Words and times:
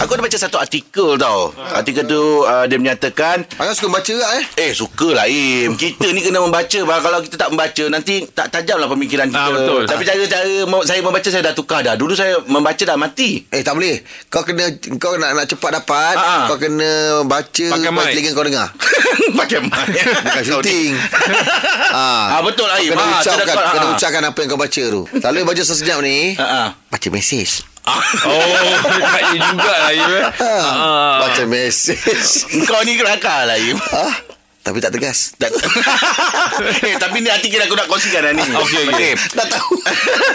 Aku 0.00 0.16
ada 0.16 0.22
baca 0.22 0.32
satu 0.34 0.56
artikel 0.56 1.14
tau. 1.14 1.52
Artikel 1.70 2.02
tu 2.02 2.16
uh, 2.40 2.64
dia 2.64 2.76
menyatakan 2.76 3.44
Angah 3.54 3.72
suka 3.72 3.88
baca 3.90 4.08
tak 4.10 4.30
eh? 4.32 4.44
Eh 4.58 4.70
suka 4.72 5.12
lah 5.12 5.28
Im 5.28 5.76
Kita 5.76 6.08
ni 6.08 6.20
kena 6.20 6.40
membaca 6.40 6.80
bah. 6.82 6.98
Kalau 6.98 7.20
kita 7.20 7.36
tak 7.36 7.50
membaca 7.50 7.84
Nanti 7.86 8.24
tak 8.26 8.48
tajam 8.48 8.76
lah 8.76 8.88
pemikiran 8.88 9.28
kita 9.28 9.36
Ah, 9.38 9.52
betul. 9.52 9.82
Tapi 9.84 10.02
cara-cara 10.02 10.48
Saya 10.82 11.00
membaca 11.00 11.28
Saya 11.28 11.42
dah 11.42 11.52
tukar 11.52 11.80
dah 11.80 11.94
Dulu 11.94 12.12
saya 12.12 12.40
membaca 12.42 12.80
dah 12.80 12.96
mati 12.96 13.44
Eh 13.46 13.60
tak 13.60 13.76
boleh 13.76 14.00
Kau 14.26 14.40
kena 14.40 14.72
Kau 14.96 15.14
nak 15.14 15.36
nak 15.36 15.46
cepat 15.46 15.70
dapat 15.76 16.14
Ha, 16.16 16.24
ha. 16.24 16.46
Kau 16.48 16.56
kena 16.56 16.90
baca 17.22 17.66
Pakai 17.70 17.90
mic. 17.92 18.04
Telinga 18.10 18.30
kau 18.32 18.44
dengar 18.44 18.68
Pakai 19.38 19.58
mic 19.60 19.84
Bukan 20.24 20.42
syuting 20.42 20.92
Ah, 21.92 22.40
betul 22.40 22.64
lah, 22.64 22.80
Im. 22.80 22.90
Kau 22.90 22.98
kena 22.98 23.12
Ah, 23.12 23.20
ucapkan 23.20 23.54
Kena 23.68 23.84
ah. 23.84 23.94
ucapkan 23.94 24.22
apa 24.24 24.38
yang 24.40 24.48
kau 24.48 24.58
baca 24.58 24.82
tu 24.82 25.02
Selalu 25.12 25.38
baca 25.44 25.62
sesejap 25.62 25.98
ni 26.00 26.32
Ha, 26.34 26.46
ha. 26.46 26.62
Baca 26.88 27.08
mesej 27.12 27.68
Oh, 27.82 28.76
kat 29.00 29.22
you 29.30 29.40
juga 29.40 29.72
lah 29.72 29.90
you 29.90 30.08
eh. 30.12 30.24
Ah. 30.38 31.24
Baca 31.24 31.42
mesej 31.44 31.96
Kau 32.64 32.84
ni 32.84 32.94
kelakar 32.94 33.48
lah 33.48 33.56
Im. 33.56 33.80
Ah, 33.90 34.14
Tapi 34.60 34.78
tak 34.78 34.92
tegas. 34.92 35.32
Tak- 35.34 35.50
eh, 36.84 36.94
tapi 36.94 37.24
ni 37.24 37.28
artikel 37.28 37.58
aku 37.58 37.72
nak 37.72 37.88
kongsikan 37.88 38.20
dah 38.20 38.32
ni. 38.32 38.44
Okey, 38.44 38.84
okey. 38.86 39.12
Tak 39.32 39.46
tahu. 39.48 39.72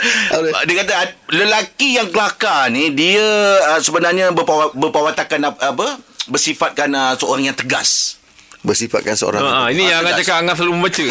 Dia 0.67 0.75
kata 0.81 0.93
ah, 0.95 1.07
lelaki 1.29 1.95
yang 1.95 2.09
kelakar 2.09 2.67
ni 2.67 2.89
dia 2.89 3.21
uh, 3.63 3.79
sebenarnya 3.79 4.34
berpawa, 4.34 4.73
berpawatakan 4.73 5.45
ap- 5.45 5.62
apa? 5.62 6.01
Bersifatkan 6.25 6.89
uh, 6.89 7.13
seorang 7.13 7.45
yang 7.45 7.55
tegas. 7.55 8.14
Bersifatkan 8.65 9.13
seorang 9.13 9.39
Ah, 9.39 9.69
ini 9.69 9.85
yang 9.85 10.01
Angah 10.01 10.17
cakap 10.17 10.41
Angah 10.41 10.55
selalu 10.57 10.73
membaca. 10.75 11.05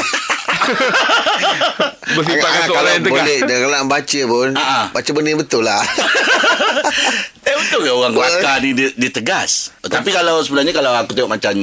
Bersifatkan 2.15 2.51
Angah 2.51 2.67
seorang 2.67 2.75
kalau 2.75 2.91
yang 2.91 3.05
tegas. 3.05 3.15
boleh 3.23 3.39
dia 3.41 3.57
Kalau 3.57 3.73
nak 3.73 3.87
baca 3.87 4.21
pun 4.27 4.49
ah. 4.55 4.85
Baca 4.91 5.11
benda 5.11 5.29
yang 5.31 5.41
betul 5.41 5.63
lah 5.63 5.83
eh 7.45 7.55
betul 7.55 7.79
ke 7.81 7.91
orang 7.93 8.13
kelakar 8.13 8.57
ni 8.61 8.73
dia, 8.73 8.89
dia 8.95 9.11
tegas? 9.13 9.69
Tapi 9.81 10.11
kalau 10.11 10.41
sebenarnya 10.41 10.73
kalau 10.73 10.93
aku 10.97 11.13
tengok 11.13 11.31
macam 11.31 11.55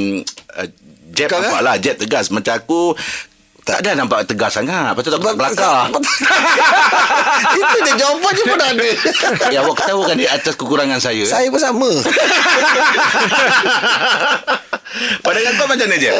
uh, 0.53 0.67
Jeb 1.11 1.27
nampak 1.27 1.59
eh? 1.59 1.63
lah 1.65 1.75
Jeb 1.77 1.95
tegas 1.97 2.29
macam 2.29 2.53
aku 2.55 2.93
tak 3.61 3.77
ada 3.81 3.93
nampak 3.93 4.25
tegas 4.25 4.51
sangat. 4.51 4.91
Lepas 4.91 5.01
tu 5.05 5.11
tak 5.11 5.21
kelakar. 5.21 5.87
Itu 7.61 7.77
je 7.79 7.93
jawapan 7.95 8.31
je 8.31 8.43
pun 8.43 8.59
ada 8.59 8.89
ya 9.53 9.59
awak 9.61 9.75
ketahukan 9.79 10.15
di 10.15 10.25
atas 10.25 10.53
kekurangan 10.55 10.99
saya. 10.99 11.23
Saya 11.23 11.47
pun 11.47 11.61
sama 11.61 11.89
Pandangan 15.23 15.53
kau 15.55 15.67
macam 15.69 15.87
mana 15.87 15.97
Jeb? 15.97 16.13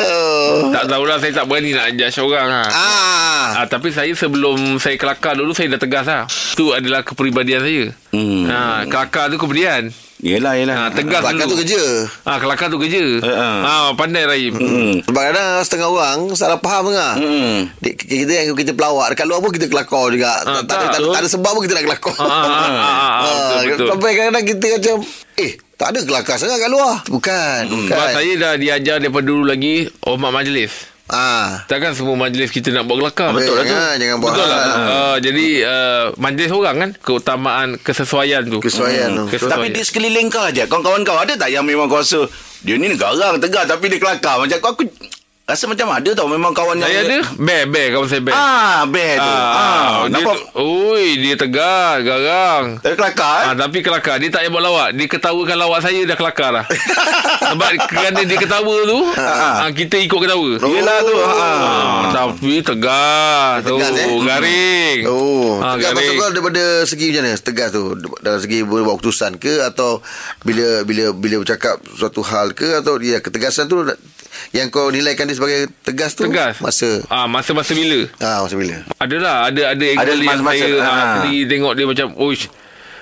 Tak 0.72 0.84
tahulah 0.88 1.18
saya 1.20 1.32
tak 1.34 1.46
berani 1.46 1.76
nak 1.76 1.92
judge 1.92 2.18
orang 2.18 2.48
lah. 2.48 2.68
Ah, 2.72 3.46
Ah, 3.62 3.66
tapi 3.68 3.92
saya 3.92 4.16
sebelum 4.16 4.80
saya 4.80 4.96
kelakar 4.96 5.36
dulu 5.36 5.52
saya 5.52 5.76
dah 5.76 5.82
tegas 5.82 6.08
lah. 6.08 6.24
Itu 6.56 6.72
adalah 6.72 7.04
kepribadian 7.04 7.62
saya. 7.62 7.84
Hmm. 8.16 8.48
Ha, 8.48 8.58
kelakar 8.88 9.28
tu 9.28 9.36
kepribadian. 9.36 9.92
Yelah 10.22 10.54
yelah. 10.54 10.76
Ha, 10.78 10.84
tegas 10.92 11.18
Kelakar 11.18 11.34
dulu. 11.44 11.52
tu 11.52 11.58
kerja 11.60 11.82
Ah, 12.24 12.38
kelakar 12.38 12.68
tu 12.68 12.78
kerja. 12.78 13.02
Ha. 13.22 13.48
Ha, 13.60 13.72
pandai 13.92 14.24
Rahim. 14.24 14.54
Hmm. 14.54 14.94
Sebab 15.02 15.18
kadang 15.24 15.48
setengah 15.60 15.90
orang 15.90 16.18
salah 16.32 16.56
faham 16.56 16.90
kan. 16.90 17.18
Hmm. 17.18 17.58
Di- 17.78 17.98
Kita 17.98 18.30
yang 18.30 18.54
kita 18.54 18.72
pelawak 18.72 19.12
dekat 19.12 19.26
luar 19.26 19.42
pun 19.42 19.50
kita 19.50 19.66
kelakar 19.66 20.08
juga. 20.08 20.30
Ah, 20.40 20.62
tak, 20.62 20.70
tak, 20.70 20.78
ada, 20.78 20.86
tak. 20.86 20.86
tak, 20.88 21.00
ada- 21.00 21.12
tak 21.12 21.20
ada 21.20 21.30
sebab 21.32 21.52
pun 21.52 21.62
kita 21.62 21.74
nak 21.74 21.86
kelakar. 21.88 22.16
Ah, 22.16 22.24
ah, 22.24 22.38
ah, 22.38 22.46
ah, 22.46 22.70
ah, 22.78 23.12
Ah, 23.20 23.26
betul, 23.26 23.62
betul. 23.68 23.88
Sampai 23.90 24.10
kadang-kadang 24.14 24.46
kita 24.48 24.66
macam 24.72 24.96
eh 25.36 25.52
tak 25.74 25.88
ada 25.90 26.00
kelakar 26.06 26.36
sangat 26.38 26.58
kat 26.60 26.70
luar. 26.70 26.96
Bukan, 27.08 27.60
bukan. 27.66 27.90
Sebab 27.90 28.08
saya 28.14 28.32
dah 28.38 28.54
diajar 28.56 28.96
daripada 28.98 29.26
dulu 29.26 29.44
lagi 29.44 29.74
hormat 30.00 30.30
majlis. 30.32 30.91
Ah. 31.12 31.62
Takkan 31.66 31.92
semua 31.92 32.16
majlis 32.16 32.48
kita 32.48 32.72
nak 32.72 32.84
buat 32.84 32.98
kelakar. 32.98 33.30
betul 33.32 33.54
lah 33.54 33.64
tu. 33.64 33.70
Jangan, 33.70 33.94
jangan 33.96 34.18
buat 34.18 34.32
Betul 34.32 34.48
lah. 34.48 34.58
hal. 34.58 34.72
Uh, 34.72 35.18
jadi 35.20 35.46
uh, 35.62 36.04
majlis 36.16 36.50
orang 36.50 36.76
kan 36.78 36.90
keutamaan 36.98 37.68
kesesuaian 37.78 38.42
tu. 38.44 38.58
Kesesuaian 38.58 39.10
tu. 39.12 39.24
Kesesuaian. 39.28 39.52
Tapi 39.54 39.68
di 39.70 39.82
sekeliling 39.82 40.28
kau 40.28 40.42
aja 40.42 40.64
Kawan-kawan 40.64 41.04
kau 41.04 41.16
ada 41.16 41.34
tak 41.34 41.50
yang 41.50 41.62
memang 41.62 41.86
kau 41.86 42.00
rasa 42.00 42.24
Dia 42.62 42.76
ni 42.76 42.94
garang 42.94 43.36
tegar 43.38 43.66
Tapi 43.66 43.86
dia 43.88 43.98
kelakar 43.98 44.38
Macam 44.38 44.58
kau 44.58 44.72
aku 44.72 44.84
Rasa 45.42 45.68
macam 45.68 45.92
ada 45.92 46.10
tau 46.14 46.26
Memang 46.26 46.54
kawan 46.54 46.80
saya 46.80 47.02
yang 47.02 47.08
ada 47.12 47.18
bear 47.36 47.64
bear 47.66 47.88
kawan 47.92 48.08
saya 48.08 48.22
bear. 48.22 48.34
Ah 48.34 48.86
Bear 48.86 49.14
tu 49.18 49.28
ah, 49.28 49.52
Ah, 49.52 49.91
dia, 50.08 50.14
Nampak 50.18 50.38
Oi, 50.58 51.06
dia 51.20 51.36
tegar, 51.38 52.02
garang. 52.02 52.66
Dia 52.82 52.96
kelakar 52.98 53.36
eh? 53.42 53.46
Ah, 53.52 53.56
tapi 53.58 53.78
kelakar. 53.84 54.16
Dia 54.18 54.30
tak 54.32 54.46
payah 54.46 54.52
buat 54.54 54.64
lawak. 54.64 54.90
Dia 54.96 55.06
ketawakan 55.06 55.58
lawak 55.58 55.80
saya 55.84 56.02
Dah 56.08 56.18
kelakar 56.18 56.50
lah 56.54 56.66
Sebab 57.52 57.72
kerana 57.90 58.20
dia 58.24 58.38
ketawa 58.38 58.76
tu 58.88 59.00
ah, 59.18 59.68
Kita 59.70 59.96
ikut 60.00 60.20
ketawa. 60.22 60.50
Yelah 60.62 60.98
tu 61.04 61.14
ah. 61.20 61.30
ah, 61.30 62.00
Tapi 62.14 62.54
tegar. 62.64 63.62
Tu, 63.62 63.76
Tegas, 63.76 63.94
eh? 63.98 64.08
Garing. 64.10 65.00
Oh, 65.10 65.60
ah, 65.60 65.76
tegas 65.78 65.92
maksud 65.98 66.14
kau 66.18 66.30
daripada 66.32 66.64
segi 66.88 67.06
macam 67.12 67.22
mana? 67.28 67.38
Tegas 67.38 67.70
tu? 67.74 67.84
Dari 68.22 68.40
segi 68.40 68.60
buat 68.64 68.96
keputusan 68.98 69.32
ke? 69.38 69.66
Atau 69.66 70.00
bila 70.46 70.86
bila 70.88 71.12
bila 71.12 71.42
bercakap 71.44 71.82
suatu 71.98 72.22
hal 72.26 72.54
ke? 72.56 72.80
Atau 72.80 72.98
dia 72.98 73.20
ketegasan 73.20 73.68
tu 73.68 73.84
yang 74.52 74.68
kau 74.68 74.88
nilaikan 74.88 75.24
dia 75.24 75.34
sebagai 75.34 75.68
tegas 75.82 76.14
tu 76.14 76.24
Tegas 76.24 76.60
masa 76.60 77.04
ah, 77.08 77.26
Masa-masa 77.26 77.72
bila 77.72 78.08
ah 78.18 78.42
masa 78.42 78.56
bila? 78.56 78.76
Adalah 78.96 79.48
Ada 79.48 79.62
ada 79.70 79.84
Ada 79.86 79.94
angle 79.94 80.18
yang 80.18 80.30
masa-masa, 80.40 80.60
saya 80.62 80.76
ah. 80.80 81.12
Sendiri 81.20 81.40
tengok 81.46 81.74
dia 81.74 81.86
macam 81.86 82.08
Uish 82.18 82.46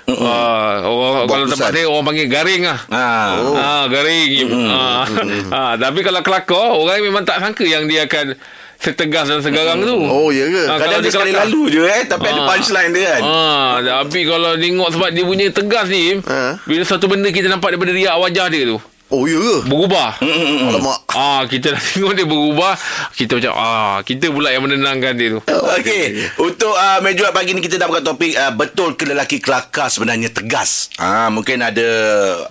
Ah, 0.10 0.82
orang 0.82 1.14
Buat 1.22 1.30
kalau 1.30 1.46
tempat 1.48 1.70
saya 1.70 1.86
orang 1.86 2.02
panggil 2.04 2.28
garing 2.28 2.64
ah. 2.66 2.80
Ah. 2.90 3.30
Oh. 3.38 3.54
Ah, 3.54 3.86
garing. 3.86 4.30
Ah. 4.68 5.06
ah, 5.52 5.74
tapi 5.78 6.02
kalau 6.02 6.22
kelakar 6.22 6.74
orang 6.74 6.98
memang 7.00 7.22
tak 7.22 7.38
sangka 7.38 7.62
yang 7.62 7.86
dia 7.86 8.04
akan 8.04 8.34
setegas 8.80 9.28
dan 9.28 9.44
segarang 9.44 9.84
tu. 9.84 9.92
Oh, 10.00 10.32
ya 10.32 10.48
ke? 10.48 10.64
Ah, 10.66 10.80
Kadang 10.80 10.82
kalau 10.82 10.98
dia 11.00 11.12
sekali 11.12 11.30
kelakar. 11.30 11.46
lalu 11.46 11.62
je 11.68 11.82
eh 11.84 12.04
Tapi 12.08 12.26
ada 12.26 12.40
Ah. 12.40 12.48
punchline 12.48 12.92
dia 12.92 13.06
kan 13.06 13.22
Ah, 13.22 13.72
tapi 14.02 14.20
kalau 14.24 14.52
tengok 14.56 14.90
sebab 14.90 15.10
dia 15.12 15.24
punya 15.24 15.46
tegas 15.52 15.86
ni, 15.88 16.02
Ah. 16.26 16.58
bila 16.64 16.82
satu 16.84 17.06
benda 17.06 17.30
kita 17.30 17.46
nampak 17.46 17.70
daripada 17.70 17.94
riak 17.94 18.16
wajah 18.18 18.48
dia 18.48 18.64
tu, 18.66 18.78
Oh, 19.10 19.26
ya 19.26 19.42
ke? 19.42 19.56
berubah. 19.66 20.22
Alamak. 20.22 21.02
Ah, 21.18 21.42
kita 21.50 21.74
dah 21.74 21.82
tengok 21.82 22.14
dia 22.14 22.30
berubah, 22.30 22.78
kita 23.18 23.42
macam 23.42 23.54
ah, 23.58 23.98
kita 24.06 24.30
pula 24.30 24.54
yang 24.54 24.62
menenangkan 24.62 25.18
dia 25.18 25.34
tu. 25.34 25.42
Okey, 25.50 26.30
untuk 26.38 26.78
uh, 26.78 27.02
meja 27.02 27.34
pagi 27.34 27.58
ni 27.58 27.62
kita 27.66 27.82
dah 27.82 27.90
buka 27.90 28.06
topik 28.06 28.38
uh, 28.38 28.54
betul 28.54 28.94
ke 28.94 29.10
lelaki 29.10 29.42
kelakar 29.42 29.90
sebenarnya 29.90 30.30
tegas. 30.30 30.94
Ah, 31.02 31.34
mungkin 31.34 31.58
ada 31.58 31.88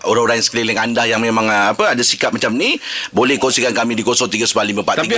orang-orang 0.02 0.42
sekeliling 0.42 0.82
anda 0.82 1.06
yang 1.06 1.22
memang 1.22 1.46
uh, 1.46 1.78
apa 1.78 1.94
ada 1.94 2.02
sikap 2.02 2.34
macam 2.34 2.50
ni, 2.58 2.74
boleh 3.14 3.38
kongsikan 3.38 3.70
kami 3.70 3.94
di 3.94 4.02
0395432000. 4.02 4.98
Tapi 4.98 5.14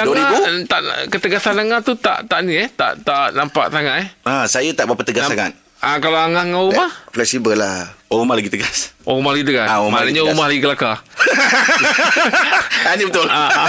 tak 0.68 0.80
ketegasan 1.08 1.56
Angah 1.56 1.80
tu 1.80 1.96
tak 1.96 2.28
tak 2.28 2.44
ni 2.44 2.60
eh, 2.60 2.68
tak 2.68 3.00
tak 3.00 3.32
nampak 3.32 3.72
sangat 3.72 3.94
eh. 4.04 4.06
Ah, 4.28 4.44
saya 4.44 4.68
tak 4.76 4.92
berapa 4.92 5.08
tegas 5.08 5.24
Namp- 5.24 5.32
sangat. 5.32 5.52
Ah, 5.80 5.96
kalau 5.96 6.20
Angah 6.20 6.44
dengan 6.44 6.68
rumah, 6.68 6.92
Fleksibel 7.08 7.56
lah. 7.56 7.99
Oh, 8.10 8.18
rumah 8.18 8.34
lagi 8.34 8.50
tegas. 8.50 8.90
oh, 9.06 9.14
rumah 9.14 9.30
lagi 9.30 9.46
tegas. 9.46 9.64
Ah, 9.64 9.78
rumah 9.78 10.02
Maknanya 10.02 10.02
lagi 10.02 10.18
tegas. 10.18 10.32
rumah 10.34 10.46
lagi 10.50 10.60
kelakar. 10.60 10.94
ah, 12.90 12.94
ni 12.98 13.04
betul. 13.06 13.22
ah, 13.24 13.48
ah. 13.48 13.68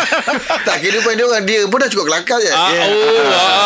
tak 0.66 0.82
kehidupan 0.82 1.14
dia 1.14 1.26
orang 1.26 1.46
dia 1.46 1.62
pun 1.64 1.78
dah 1.78 1.86
cukup 1.86 2.10
kelakar 2.10 2.42
je. 2.42 2.50
Ah, 2.50 2.74
Ya. 2.74 2.82
oh, 2.82 2.90
ah, 2.90 3.12
yelah. 3.14 3.46
Kau 3.46 3.61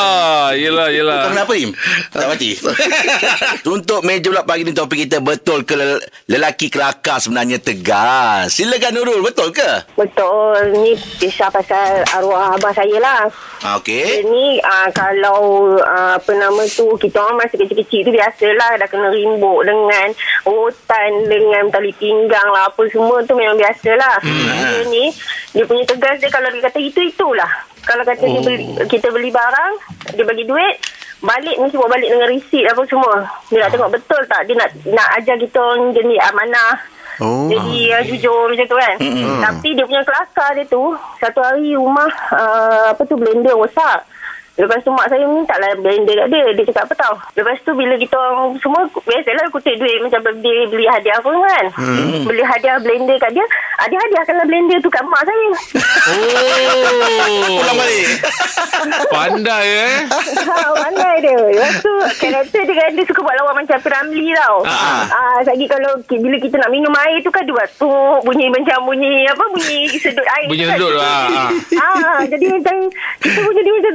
kenapa 1.45 1.53
Im? 1.61 1.71
Tak 2.09 2.25
mati 2.25 2.49
Untuk 3.77 4.01
meja 4.01 4.27
pula 4.33 4.41
pagi 4.41 4.65
ni 4.65 4.73
topik 4.73 5.05
kita 5.05 5.21
Betul 5.21 5.61
ke 5.61 5.77
lel- 5.77 6.01
lelaki 6.25 6.73
kelakar 6.73 7.21
sebenarnya 7.21 7.61
tegas 7.61 8.49
Silakan 8.49 8.97
Nurul 8.97 9.21
Betul 9.21 9.53
ke? 9.53 9.85
Betul. 9.93 10.81
Ni 10.81 10.97
kisah 11.21 11.53
pasal 11.53 12.01
arwah 12.09 12.57
abah 12.57 12.73
saya 12.73 12.97
lah. 12.97 13.29
Ah, 13.61 13.77
Dia 13.77 13.79
Okey 13.79 14.25
ni 14.25 14.57
uh, 14.59 14.89
kalau 14.91 15.75
uh, 15.77 16.17
apa 16.17 16.31
nama 16.33 16.63
tu 16.65 16.97
kita 16.97 17.21
orang 17.21 17.45
masa 17.45 17.59
kecil-kecil 17.59 18.07
tu 18.07 18.11
biasalah 18.11 18.81
dah 18.81 18.87
kena 18.89 19.13
rimbuk 19.13 19.61
dengan 19.67 20.09
rotan 20.47 21.11
dengan 21.29 21.69
tali 21.69 21.93
pinggang 21.95 22.49
lah 22.49 22.71
apa 22.71 22.81
semua 22.89 23.21
tu 23.27 23.37
memang 23.37 23.59
biasalah. 23.59 24.21
Hmm. 24.23 24.45
Dia 24.49 24.83
ni 24.89 25.05
dia 25.53 25.63
punya 25.67 25.83
tegas 25.85 26.17
dia 26.17 26.29
kalau 26.31 26.49
dia 26.49 26.63
kata 26.65 26.79
itu 26.81 26.99
itulah. 27.05 27.51
Kalau 27.85 28.01
kata 28.01 28.25
oh. 28.25 28.29
dia 28.33 28.41
beli, 28.41 28.65
kita 28.89 29.07
beli 29.13 29.29
barang 29.29 29.73
dia 30.17 30.25
bagi 30.25 30.45
duit 30.47 30.75
balik 31.23 31.55
mesti 31.59 31.75
bawa 31.79 31.89
balik 31.95 32.09
dengan 32.11 32.27
resit 32.27 32.65
apa 32.67 32.81
semua. 32.87 33.13
Dia 33.51 33.57
nak 33.65 33.71
tengok 33.71 33.91
betul 33.93 34.21
tak 34.27 34.41
dia 34.47 34.55
nak 34.57 34.69
nak 34.89 35.07
ajar 35.19 35.35
kita 35.39 35.63
jenis 35.95 36.19
amanah. 36.31 36.73
Oh. 37.23 37.47
Jadi 37.47 37.95
uh, 37.95 38.03
jujur 38.03 38.51
macam 38.51 38.67
tu 38.67 38.75
kan. 38.75 38.95
Mm-hmm. 38.99 39.39
Tapi 39.39 39.69
dia 39.71 39.83
punya 39.87 40.03
kelakar 40.03 40.49
dia 40.59 40.65
tu 40.67 40.83
satu 41.23 41.39
hari 41.39 41.71
rumah 41.75 42.11
uh, 42.35 42.91
apa 42.91 43.01
tu 43.07 43.15
blender 43.15 43.55
rosak. 43.55 44.03
Lepas 44.55 44.79
tu 44.81 44.89
mak 44.89 45.07
saya 45.07 45.27
minta 45.27 45.51
lah 45.57 45.75
blender 45.75 46.15
kat 46.15 46.27
dia. 46.29 46.45
Dia 46.53 46.63
cakap 46.65 46.87
apa 46.87 46.95
tau. 46.95 47.13
Lepas 47.35 47.59
tu 47.61 47.71
bila 47.71 47.93
kita 47.95 48.15
orang 48.15 48.55
semua 48.57 48.81
biasalah 48.87 49.51
kutip 49.51 49.75
duit 49.75 49.99
macam 49.99 50.19
birthday 50.21 50.63
beli 50.65 50.85
hadiah 50.85 51.19
pun 51.19 51.35
kan. 51.35 51.65
Hmm. 51.75 52.23
Beli 52.23 52.39
hadiah 52.39 52.79
blender 52.79 53.17
kat 53.17 53.31
dia. 53.31 53.45
Ah, 53.75 53.85
dia 53.85 53.99
hadiahkanlah 53.99 54.47
blender 54.47 54.79
tu 54.79 54.87
kat 54.87 55.03
mak 55.03 55.21
saya. 55.21 55.47
Oh. 56.05 57.59
Pulang 57.59 57.75
balik. 57.75 58.07
Pandai 59.13 59.65
eh. 59.65 59.97
ha, 60.45 60.55
pandai 60.77 61.15
dia. 61.19 61.33
Lepas 61.33 61.73
tu 61.79 61.91
karakter 62.19 62.61
dia 62.61 62.75
kan 62.75 62.91
dia 62.91 63.05
suka 63.05 63.19
buat 63.23 63.35
lawak 63.35 63.55
macam 63.57 63.77
Piramli 63.81 64.35
tau. 64.35 64.61
Ah. 64.63 65.03
Ah, 65.07 65.37
lagi 65.41 65.65
kalau 65.65 65.95
ki- 66.05 66.21
bila 66.21 66.37
kita 66.37 66.55
nak 66.59 66.69
minum 66.69 66.93
air 66.93 67.19
tu 67.19 67.31
kan 67.31 67.43
dia 67.43 67.55
batuk 67.55 68.19
bunyi 68.23 68.47
macam 68.47 68.85
bunyi 68.85 69.25
apa 69.25 69.43
bunyi 69.49 69.89
sedut 69.95 70.27
air. 70.27 70.47
Bunyi 70.47 70.63
tu 70.63 70.69
kan. 70.69 70.77
sedut 70.77 70.93
ah, 70.95 71.27
ah. 71.33 71.49
Ah, 71.75 72.19
jadi 72.25 72.45
macam 72.51 72.75
kita 73.19 73.39
pun 73.41 73.53
jadi 73.53 73.69
macam 73.71 73.93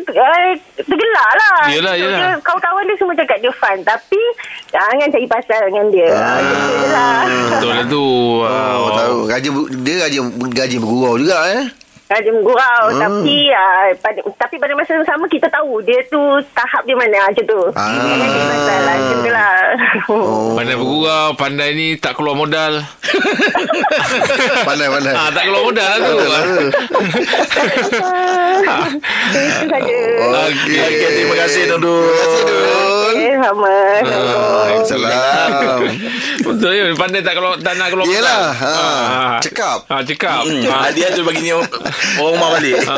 tergelak 0.79 1.31
lah. 1.37 1.61
Yelah, 1.69 1.94
So, 1.94 2.02
yelah. 2.02 2.19
Dia, 2.19 2.31
kawan-kawan 2.41 2.82
dia 2.88 2.97
semua 2.97 3.14
cakap 3.19 3.38
dia 3.43 3.52
fun. 3.55 3.79
Tapi 3.82 4.23
jangan 4.70 5.08
cari 5.11 5.26
pasal 5.29 5.61
dengan 5.69 5.87
dia. 5.91 6.11
Ah. 6.14 6.38
Je 6.41 6.87
lah. 6.91 7.20
Betul 7.56 7.73
lah 7.75 7.87
tu. 7.87 8.06
Oh, 8.47 8.91
tahu. 8.97 9.17
Gaji 9.29 9.49
dia 9.85 9.97
gaji 10.08 10.19
gaji 10.55 10.76
bergurau 10.81 11.14
juga 11.20 11.38
eh. 11.50 11.64
Raja 12.11 12.27
menggurau 12.29 12.83
Tapi 12.91 13.37
uh, 13.49 13.87
pada, 13.97 14.19
Tapi 14.37 14.59
pada 14.59 14.75
masa 14.75 14.91
yang 14.93 15.07
sama 15.07 15.25
Kita 15.25 15.47
tahu 15.47 15.79
Dia 15.81 16.03
tu 16.05 16.19
Tahap 16.51 16.83
dia 16.83 16.93
mana 16.93 17.23
Macam 17.25 17.45
tu 17.45 17.61
Ah. 17.73 17.87
Lah 17.87 18.95
Macam 18.99 19.17
tu 19.17 19.31
lah 19.31 19.55
Oh. 20.09 20.53
Pandai 20.53 20.75
bergurau 20.75 21.33
Pandai 21.35 21.71
ni 21.73 21.95
tak 21.95 22.15
keluar 22.15 22.35
modal 22.35 22.83
Pandai 24.67 24.89
pandai. 24.89 25.15
ah, 25.15 25.31
Tak 25.31 25.43
keluar 25.45 25.62
modal 25.62 25.87
lah 25.87 25.99
tu 26.03 26.17
Itu 29.31 29.67
saja 29.67 29.99
Okey. 30.21 30.79
Okey, 30.81 31.09
terima 31.13 31.35
kasih 31.39 31.63
Nurul. 31.69 32.11
Terima 32.11 32.59
kasih. 32.59 33.19
Eh 33.21 33.35
sama 33.37 33.75
Ah, 34.01 34.83
Salam. 34.83 35.81
Betul 36.41 36.71
ya 36.73 36.85
Pandai 36.95 37.21
tak 37.21 37.35
keluar 37.35 37.55
Tak 37.56 37.75
nak 37.77 37.89
keluar 37.89 38.05
modal 38.05 38.17
Yelah. 38.17 38.43
Ha. 38.53 38.71
Ah. 38.71 39.39
Cekap. 39.41 39.79
Ah, 39.87 40.03
cekap 40.03 40.43
Hmm, 40.43 40.67
ah. 40.67 40.89
hadiah 40.89 41.11
tu 41.13 41.23
bagi 41.23 41.43
ni 41.43 41.53
orang 42.19 42.32
rumah 42.37 42.49
balik. 42.56 42.76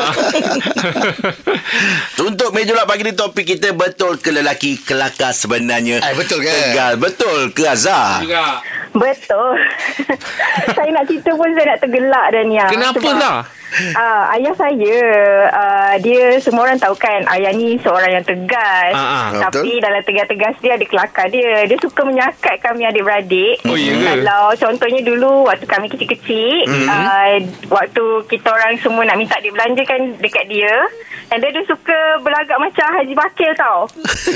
Untuk 2.27 2.49
meja 2.55 2.71
pula 2.73 2.85
pagi 2.85 3.03
ni 3.03 3.13
topik 3.13 3.45
kita 3.45 3.73
betul 3.75 4.17
ke 4.19 4.29
lelaki 4.31 4.79
kelakar 4.81 5.33
sebenarnya? 5.35 5.99
Eh, 6.01 6.13
betul 6.15 6.39
ke? 6.43 6.49
Tegal. 6.49 6.93
Betul 6.99 7.51
ke 7.51 7.63
Azhar? 7.67 8.21
Juga 8.23 8.61
Betul 8.93 9.57
Saya 10.77 10.89
nak 10.93 11.09
cerita 11.09 11.33
pun 11.33 11.49
Saya 11.57 11.65
nak 11.73 11.79
tergelak 11.81 12.25
dah 12.29 12.43
ni 12.45 12.55
ah. 12.61 12.69
Kenapa 12.69 12.99
Sebab, 13.01 13.17
lah? 13.17 13.37
Ah, 13.93 14.31
Ayah 14.31 14.53
saya 14.53 14.97
uh, 15.47 15.93
Dia 15.97 16.37
Semua 16.37 16.65
orang 16.65 16.77
tahu 16.77 16.93
kan 16.93 17.23
Ayah 17.27 17.51
ni 17.51 17.75
seorang 17.77 18.11
yang 18.11 18.25
tegas 18.25 18.91
Ah, 18.91 19.29
ah. 19.31 19.49
Tapi 19.49 19.69
Betul. 19.71 19.83
dalam 19.83 20.01
tegas-tegas 20.01 20.55
dia 20.59 20.73
Ada 20.73 20.85
kelakar 20.85 21.25
dia 21.27 21.65
Dia 21.65 21.77
suka 21.77 22.01
menyakat 22.01 22.55
kami 22.59 22.85
adik-beradik 22.85 23.61
Oh, 23.63 23.73
ya 23.73 23.93
ke? 23.93 24.05
Kalau 24.19 24.45
contohnya 24.53 25.01
dulu 25.01 25.45
Waktu 25.45 25.65
kami 25.65 25.87
kecil-kecil 25.87 26.65
Mhm. 26.65 26.87
uh, 26.87 27.33
Waktu 27.69 28.03
kita 28.27 28.47
orang 28.47 28.77
semua 28.77 29.03
Nak 29.03 29.17
minta 29.17 29.35
dia 29.37 29.49
belanja 29.49 29.83
kan 29.83 30.01
Dekat 30.17 30.45
dia 30.47 30.73
And 31.29 31.39
then 31.39 31.49
dia 31.49 31.65
suka 31.65 31.97
Berlagak 32.19 32.57
macam 32.57 32.87
Haji 32.93 33.13
Bakil 33.13 33.51
tau 33.55 33.89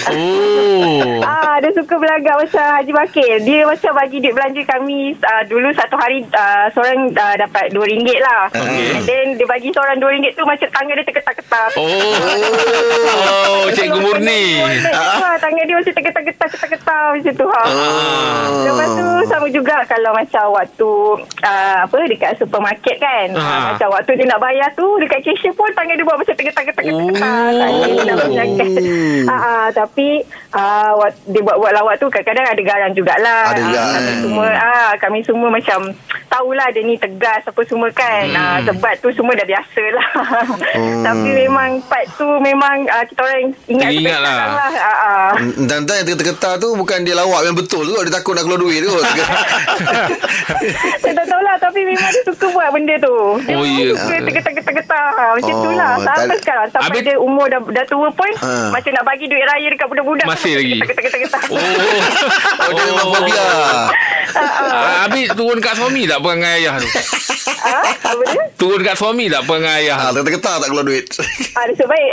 Oh 0.08 1.22
Ah, 1.28 1.60
dia 1.60 1.72
suka 1.72 1.96
berlagak 1.96 2.36
macam 2.38 2.66
Haji 2.72 2.92
Bakir. 2.94 3.34
Dia 3.42 3.62
macam 3.64 3.92
bagi 3.94 4.18
duit 4.18 4.32
belanja 4.32 4.62
kami 4.66 5.00
uh, 5.18 5.44
dulu 5.46 5.70
satu 5.72 5.96
hari 5.96 6.24
uh, 6.30 6.68
seorang 6.72 7.12
uh, 7.12 7.36
dapat 7.36 7.70
RM2 7.70 8.10
lah. 8.18 8.48
Okey. 8.50 8.88
And 8.94 9.04
then 9.04 9.27
dia 9.36 9.48
bagi 9.50 9.70
seorang 9.74 10.00
RM2 10.00 10.38
tu 10.38 10.44
macam 10.48 10.68
tangan 10.72 10.94
dia 10.96 11.06
tergetar-getar. 11.06 11.70
Oh 11.76 11.90
Oh 13.28 13.66
Cikgu 13.74 14.00
Murni 14.00 14.64
Ha, 14.94 15.36
tangan 15.42 15.64
dia 15.68 15.76
macam 15.76 15.94
tergetar-getar 15.94 16.48
tergetar 16.48 17.04
macam 17.16 17.34
tu 17.34 17.48
ha. 17.50 17.64
Ah. 17.64 18.46
Lepas 18.64 18.90
tu 18.96 19.08
sama 19.28 19.48
juga 19.52 19.76
kalau 19.88 20.12
macam 20.16 20.46
waktu 20.56 20.92
uh, 21.44 21.78
apa 21.84 21.96
dekat 22.08 22.32
supermarket 22.40 22.98
kan. 23.00 23.28
Ah. 23.36 23.42
Uh, 23.42 23.60
macam 23.74 23.88
waktu 23.98 24.12
dia 24.20 24.26
nak 24.28 24.40
bayar 24.40 24.70
tu 24.76 24.88
dekat 25.02 25.20
cashier 25.24 25.54
pun 25.56 25.70
tangan 25.76 25.96
dia 25.96 26.06
buat 26.06 26.18
macam. 26.20 26.36
Oh. 26.38 27.12
Tangan 27.16 27.90
dia 27.92 28.04
nak 28.06 28.18
menjaga. 28.28 28.68
Ah, 29.28 29.34
ah, 29.34 29.66
tapi 29.76 30.24
uh, 30.56 30.94
dia 31.28 31.42
buat-buat 31.44 31.74
lawak 31.76 32.00
tu 32.00 32.08
kadang-kadang 32.08 32.48
ada 32.48 32.62
garang 32.64 32.94
jugalah. 32.96 33.52
Ada 33.52 33.60
juga, 33.60 33.80
Ah, 33.82 33.92
kami 33.98 34.14
semua 34.24 34.48
ah 34.56 34.92
kami 34.98 35.20
semua 35.26 35.50
macam 35.52 35.80
tahulah 36.38 36.70
dia 36.70 36.82
ni 36.82 36.96
tegas 36.96 37.42
apa 37.44 37.62
semua 37.66 37.90
kan. 37.90 38.26
Hmm. 38.28 38.38
Ah, 38.38 38.58
sebab 38.62 38.94
tu 39.00 39.10
semua 39.12 39.34
dah 39.34 39.44
biasa 39.44 39.84
lah. 39.90 40.08
Oh. 40.78 41.02
tapi 41.08 41.30
memang 41.36 41.70
part 41.84 42.06
tu 42.14 42.28
memang 42.40 42.86
uh, 42.86 43.04
kita 43.04 43.20
orang 43.20 43.42
ingat 43.66 43.90
sampai 43.92 44.14
lah. 44.14 44.22
lah. 44.22 44.70
Ah, 44.72 44.98
ah. 45.02 45.30
Dan 45.60 45.80
yang 45.84 46.16
tergetar 46.16 46.54
tu 46.58 46.70
bukan 46.74 47.02
dia 47.02 47.18
lawak 47.18 47.42
yang 47.44 47.58
betul 47.58 47.82
tu. 47.84 47.98
Dia 47.98 48.14
takut 48.14 48.38
nak 48.38 48.46
keluar 48.46 48.60
duit 48.60 48.80
tu. 48.80 48.94
Saya 50.98 51.14
tak 51.14 51.26
tahu 51.26 51.42
lah 51.42 51.56
Tapi 51.58 51.80
memang 51.84 52.10
dia 52.10 52.22
suka 52.24 52.46
buat 52.50 52.70
benda 52.70 52.96
tu 52.98 53.16
Dia 53.42 53.56
Oh, 53.56 53.64
ya. 53.64 53.94
suka 53.96 54.16
tergetar-getar 54.22 55.06
Macam 55.34 55.54
Oh, 55.54 55.64
tu 55.64 55.72
lah 55.72 55.92
Sampai 55.98 56.28
tak- 56.28 56.42
sekarang 56.42 56.68
Sampai 56.70 56.88
Habis- 56.92 57.06
dia 57.06 57.16
umur 57.18 57.46
dah, 57.48 57.60
dah 57.64 57.86
tua 57.86 58.10
pun 58.12 58.30
Ah. 58.38 58.70
Macam 58.70 58.92
nak 58.92 59.04
bagi 59.04 59.26
duit 59.26 59.44
raya 59.44 59.68
Dekat 59.68 59.88
budak-budak 59.88 60.26
Masih 60.26 60.54
lagi? 60.56 60.78
Tergetar-getar 60.84 61.42
Oh 61.48 61.58
Oh, 62.60 62.72
dia 62.74 62.84
memang 62.86 63.08
fobia. 63.10 63.46
Ah, 64.36 65.00
Habis 65.06 65.28
turun 65.34 65.58
kat 65.58 65.74
suami 65.74 66.04
tak 66.04 66.20
perangai 66.28 66.52
ayah 66.60 66.76
tu 66.76 66.88
ha? 67.58 67.80
Apa 68.08 68.22
dia? 68.26 68.42
Turun 68.56 68.80
kat 68.82 68.94
suami 68.94 69.26
tak 69.28 69.44
perangai 69.44 69.82
ayah 69.82 69.96
Ha, 69.98 70.04
tergetar 70.14 70.58
tak 70.58 70.68
keluar 70.68 70.84
duit. 70.84 71.06
Ah, 71.54 71.64
nasib 71.66 71.86
baik 71.86 72.12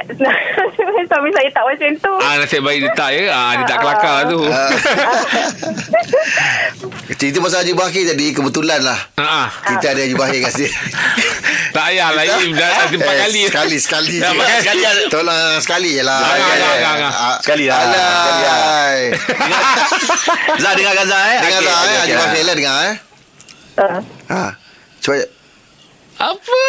Suami 1.05 1.29
saya 1.31 1.49
tak 1.51 1.63
macam 1.65 1.89
tu 1.97 2.13
Ah 2.17 2.33
nasib 2.37 2.61
baik 2.61 2.79
dia 2.81 2.91
tak 2.95 3.09
ya. 3.13 3.23
Ah 3.29 3.51
dia 3.55 3.65
tak 3.65 3.79
kelakar 3.81 4.17
tu. 4.29 4.39
Ah. 4.45 4.71
Cerita 7.15 7.39
pasal 7.39 7.63
Haji 7.63 7.73
Bahir 7.75 8.03
tadi 8.07 8.27
kebetulan 8.31 8.79
lah. 8.81 8.97
Ha 9.15 9.23
ah. 9.23 9.47
Kita 9.69 9.93
ada 9.93 10.01
Haji 10.01 10.15
Bahir 10.15 10.39
kat 10.43 10.51
sini. 10.55 10.71
Tak 11.71 11.83
payah 11.85 12.09
lah 12.09 12.23
Im 12.25 12.51
dah 12.53 12.69
dah 12.69 12.87
empat 12.89 13.05
Eh, 13.05 13.19
kali. 13.21 13.41
Sekali 13.45 13.77
Sekali 13.77 14.15
Dah 14.17 14.25
je. 14.25 14.33
empat 14.33 14.47
kali. 14.63 14.83
Tolong 15.09 15.59
sekali 15.59 15.91
je 15.93 16.03
lah 16.03 16.21
Jangan, 16.21 16.39
jangan, 16.39 16.77
jangan. 16.79 17.13
Ah, 17.13 17.37
Sekali 17.41 17.65
lah. 17.67 17.79
Sekali 17.83 17.99
lah. 17.99 18.55
Alai 18.55 19.01
Zah 20.55 20.73
dengarkan 20.73 21.05
Zah 21.05 21.23
eh. 21.27 21.39
Dengar 21.41 21.61
tak 21.61 21.79
eh 21.85 21.97
Haji. 21.99 22.15
Bahir 22.17 22.43
lah 22.45 22.55
dengar 22.55 22.77
eh 22.85 22.95
Ah. 23.75 24.01
Ha 24.29 24.45
Cuba 24.99 25.19
Apa? 26.15 26.61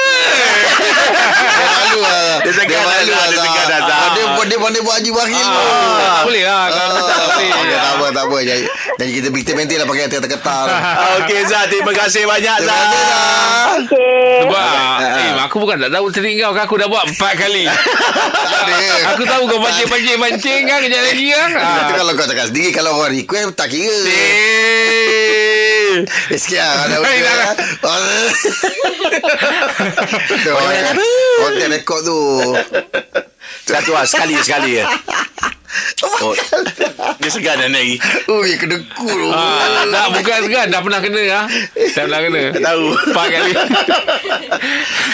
Dia 1.46 1.68
malu 1.70 2.00
lah 2.02 2.42
Dia 2.42 2.52
segan 2.52 2.68
Dia 2.68 2.82
dah, 2.82 2.98
malu 2.98 3.12
lah 3.12 3.26
Dia 3.30 3.40
segan 3.40 3.66
dah. 3.68 3.80
Ah, 3.86 4.10
Dia 4.12 4.24
dia 4.44 4.58
pandai 4.58 4.82
buat 4.82 4.96
Haji 4.96 5.12
Bahir 5.12 5.38
tu 5.38 5.62
Ah, 5.96 6.22
boleh 6.22 6.44
lah 6.44 6.66
kalau 6.68 6.98
tak 6.98 7.18
boleh. 7.18 7.50
Okey, 7.56 7.76
tak 7.76 7.92
apa, 7.92 8.06
tak 8.08 8.24
apa. 8.26 8.38
Jadi, 8.40 8.64
jadi 8.96 9.12
kita 9.12 9.28
kita 9.36 9.52
maintain 9.54 9.78
lah 9.78 9.88
pakai 9.88 10.04
ketar-ketar. 10.08 10.66
Ah, 10.76 11.18
Okey 11.20 11.40
Zah, 11.46 11.64
terima 11.66 11.92
kasih 11.92 12.24
banyak 12.24 12.56
Terima 12.56 12.70
Zah. 12.70 12.78
kasih, 12.80 13.02
Zah. 13.04 13.66
Okay 13.76 14.38
Sebab 14.42 14.58
Ah. 14.58 14.98
eh, 15.20 15.32
aku 15.40 15.56
bukan 15.60 15.76
tak 15.80 15.92
tahu 15.92 16.06
trik 16.10 16.36
kau 16.36 16.52
kan 16.52 16.64
aku 16.64 16.76
dah 16.76 16.88
buat 16.88 17.04
empat 17.06 17.34
kali. 17.36 17.64
Aku 19.14 19.22
tahu 19.24 19.44
kau 19.46 19.60
pancing-pancing 19.60 20.18
pancing 20.18 20.62
kan 20.66 20.78
kejap 20.80 21.02
lagi 21.04 21.26
kan. 21.32 21.50
Itu 21.52 21.62
Ah. 21.62 21.96
kalau 21.96 22.12
kau 22.14 22.26
cakap 22.26 22.46
sendiri 22.50 22.70
Kalau 22.72 22.92
orang 22.96 23.14
request 23.14 23.54
Tak 23.54 23.70
kira 23.70 23.94
Eh. 24.06 25.65
Eh 26.04 26.40
sikit 26.40 26.60
lah 26.60 26.86
Ada 26.86 26.96
Eh, 27.06 27.22
dah, 30.46 30.52
dah. 30.52 30.96
Konten 31.42 31.70
rekod 31.72 32.00
tu 32.04 32.20
Satu 33.66 33.92
lah, 33.94 34.06
sekali 34.06 34.36
sekali 34.42 34.78
ya. 34.78 34.86
Oh, 36.24 36.32
dia 37.20 37.28
segan 37.28 37.60
dah 37.60 37.68
naik. 37.68 38.00
Ui 38.32 38.56
kedeku 38.56 39.04
tu 39.04 39.28
Ah, 39.28 39.84
tak 39.84 40.08
bukan 40.16 40.48
kan 40.48 40.72
dah 40.72 40.80
pernah 40.80 41.04
kena 41.04 41.22
ah. 41.34 41.44
Dah 41.76 42.04
pernah 42.08 42.22
kena. 42.24 42.42
Tak 42.56 42.64
tahu. 42.64 42.96
Empat 42.96 43.28
kali. 43.28 43.52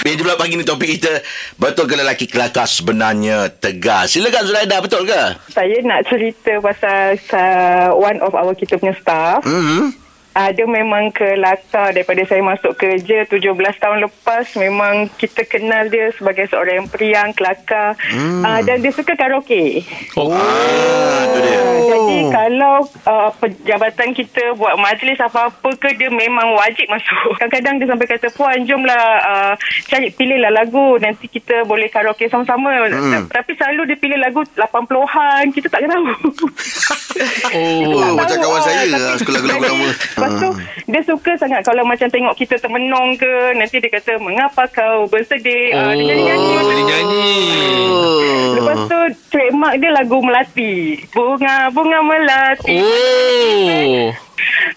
Meja 0.06 0.22
pula 0.22 0.36
pagi 0.36 0.58
ni 0.58 0.66
topik 0.66 0.98
kita 0.98 1.22
Betul 1.58 1.86
ke 1.86 1.94
lelaki 1.94 2.26
kelakar 2.26 2.66
sebenarnya 2.66 3.54
tegas 3.54 4.14
Silakan 4.14 4.50
Zuraida 4.50 4.82
betul 4.82 5.06
ke? 5.06 5.38
Saya 5.54 5.78
nak 5.86 6.10
cerita 6.10 6.58
pasal 6.58 7.22
uh, 7.32 7.90
One 7.94 8.18
of 8.22 8.34
our 8.34 8.54
kita 8.58 8.82
punya 8.82 8.98
staff 8.98 9.46
hmm. 9.46 9.94
Uh, 10.32 10.48
dia 10.56 10.64
memang 10.64 11.12
kelakar 11.12 11.92
daripada 11.92 12.24
saya 12.24 12.40
masuk 12.40 12.72
kerja 12.80 13.28
17 13.28 13.52
tahun 13.52 14.00
lepas 14.08 14.56
memang 14.56 15.12
kita 15.20 15.44
kenal 15.44 15.92
dia 15.92 16.08
sebagai 16.16 16.48
seorang 16.48 16.84
yang 16.84 16.88
periang, 16.88 17.30
kelakar 17.36 18.00
hmm. 18.00 18.40
uh, 18.40 18.64
dan 18.64 18.80
dia 18.80 18.96
suka 18.96 19.12
karaoke. 19.20 19.84
Oh. 20.16 20.32
Ah, 20.32 21.28
tu 21.36 21.40
dia. 21.44 21.60
Uh, 21.60 21.80
jadi 21.84 22.18
kalau 22.32 22.76
uh, 23.12 23.30
pejabatan 23.44 24.16
kita 24.16 24.56
buat 24.56 24.80
majlis 24.80 25.20
apa-apa 25.20 25.70
ke 25.76 26.00
dia 26.00 26.08
memang 26.08 26.56
wajib 26.56 26.88
masuk. 26.88 27.36
Kadang-kadang 27.36 27.84
dia 27.84 27.88
sampai 27.92 28.08
kata 28.08 28.28
puan 28.32 28.64
jomlah 28.64 29.04
uh, 29.28 29.54
cari 29.92 30.16
pilihlah 30.16 30.56
lagu 30.56 30.96
nanti 30.96 31.28
kita 31.28 31.68
boleh 31.68 31.92
karaoke 31.92 32.32
sama-sama. 32.32 32.88
Hmm. 32.88 33.28
Tapi 33.28 33.52
selalu 33.60 33.92
dia 33.92 33.98
pilih 34.00 34.20
lagu 34.24 34.48
80-an 34.56 35.52
kita 35.52 35.68
tak 35.68 35.84
tahu. 35.92 36.08
Oh. 37.52 37.84
Oh, 37.92 38.16
macam 38.16 38.40
tahu, 38.40 38.48
kawan 38.48 38.60
ah, 38.60 38.64
saya 38.64 38.84
lah 38.88 39.14
Suka 39.20 39.32
lagu-lagu 39.36 39.64
lama 39.68 39.88
Lepas 40.22 40.32
tu 40.38 40.50
Dia 40.86 41.02
suka 41.02 41.32
sangat 41.36 41.62
Kalau 41.62 41.82
macam 41.82 42.06
tengok 42.06 42.36
kita 42.36 42.56
termenung 42.56 43.16
ke 43.16 43.26
Nanti 43.54 43.78
dia 43.78 43.90
kata 43.90 44.16
Mengapa 44.18 44.70
kau 44.70 45.08
bersedih 45.08 45.74
Oh, 45.74 45.82
Ah, 45.82 45.92
Dia 45.92 46.06
nyanyi-nyanyi 46.06 46.54
macam 46.54 46.70
dia 46.70 46.78
tu. 46.78 46.88
nyanyi. 46.88 47.32
Lepas 48.54 48.78
tu 48.86 49.00
Trademark 49.28 49.76
dia 49.76 49.90
lagu 49.90 50.18
Melati 50.20 50.74
Bunga-bunga 51.10 52.00
Melati 52.02 52.78
Oh. 52.78 54.14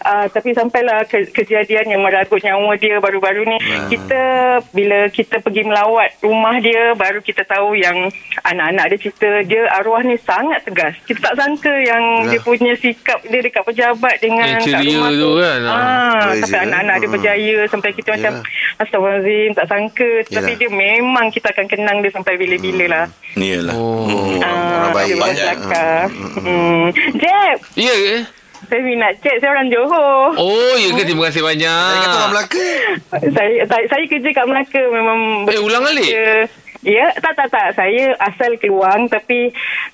Uh, 0.02 0.28
tapi 0.28 0.52
sampailah 0.52 1.08
ke- 1.08 1.32
kejadian 1.32 1.88
yang 1.88 2.02
meragut 2.02 2.36
nyawa 2.38 2.76
dia 2.76 3.00
baru-baru 3.00 3.42
ni. 3.46 3.56
Ah. 3.56 3.88
Kita 3.88 4.22
bila 4.70 5.08
kita 5.08 5.40
pergi 5.40 5.64
melawat 5.64 6.20
rumah 6.20 6.60
dia 6.60 6.92
baru 6.92 7.18
kita 7.18 7.40
tahu 7.42 7.72
yang 7.74 8.12
anak-anak 8.42 8.92
dia 8.92 8.98
cerita 9.00 9.28
dia 9.42 9.64
arwah 9.72 10.04
ni 10.04 10.20
sangat 10.20 10.60
tegas. 10.62 10.92
Kita 11.02 11.24
tak 11.24 11.34
sangka 11.38 11.72
yang 11.72 12.02
dia 12.28 12.36
punya 12.38 12.76
sikap 12.76 13.24
dia 13.24 13.40
dekat 13.40 13.64
pejabat 13.64 14.14
dengan 14.18 14.44
Yang 14.54 14.68
kat 14.68 14.82
rumah 14.84 15.10
tu 15.10 15.32
kan. 15.36 15.58
Ah, 15.62 16.30
Beza, 16.30 16.40
sampai 16.42 16.56
eh? 16.56 16.64
anak-anak 16.64 16.94
dia 16.94 17.04
Hmm. 17.04 17.14
berjaya 17.14 17.56
sampai 17.66 17.90
kita 17.92 18.08
macam 18.12 18.32
astagfirullahalazim 18.76 19.50
tak 19.52 19.66
sangka 19.66 20.10
tapi 20.24 20.34
Yalah. 20.46 20.58
dia 20.58 20.70
memang 20.70 21.26
kita 21.28 21.48
akan 21.50 21.66
kenang 21.66 21.96
dia 21.98 22.10
sampai 22.10 22.34
bila-bila 22.34 22.84
lah. 22.86 23.04
Iyalah. 23.34 23.74
Oh. 23.74 24.04
Hmm. 24.04 24.40
Ah, 24.40 24.50
orang 24.84 24.92
baik, 24.92 25.10
eh? 25.10 25.34
kelakar. 25.34 26.04
Hmm. 26.36 26.84
Jeb, 27.14 27.56
Ya 27.74 27.94
ke? 27.94 28.16
saya 28.64 28.80
minat 28.80 29.14
Jeb. 29.20 29.36
Saya 29.38 29.50
orang 29.52 29.68
Johor. 29.68 30.32
Oh, 30.34 30.74
ya 30.74 30.88
ke? 30.90 31.02
Terima 31.04 31.28
kasih 31.28 31.42
banyak. 31.42 31.84
Saya 31.86 32.00
kata 32.00 32.16
orang 32.16 32.32
Melaka. 32.32 32.66
Saya, 33.30 33.52
saya 33.64 33.84
saya 33.86 34.04
kerja 34.04 34.28
kat 34.30 34.44
Melaka 34.44 34.82
memang 34.88 35.20
Eh, 35.46 35.58
ulang 35.58 35.84
alik? 35.84 36.08
Ya, 36.86 37.08
tak 37.16 37.32
tak 37.34 37.48
tak. 37.48 37.72
Saya 37.72 38.12
asal 38.22 38.54
Keluang 38.56 39.08
tapi 39.08 39.48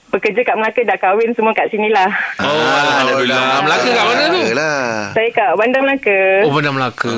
bekerja 0.09 0.43
kat 0.43 0.55
Melaka 0.55 0.83
dah 0.83 0.99
kahwin 0.99 1.31
semua 1.33 1.51
kat 1.51 1.71
sinilah. 1.71 2.11
Oh, 2.37 2.51
Alhamdulillah. 2.51 3.63
Melaka 3.63 3.89
kat 3.89 4.05
mana 4.05 4.25
tu? 4.27 4.41
Saya 5.13 5.29
kat 5.31 5.51
Bandar 5.55 5.81
Melaka. 5.81 6.19
Oh, 6.43 6.51
Bandar 6.51 6.73
Melaka. 6.73 7.15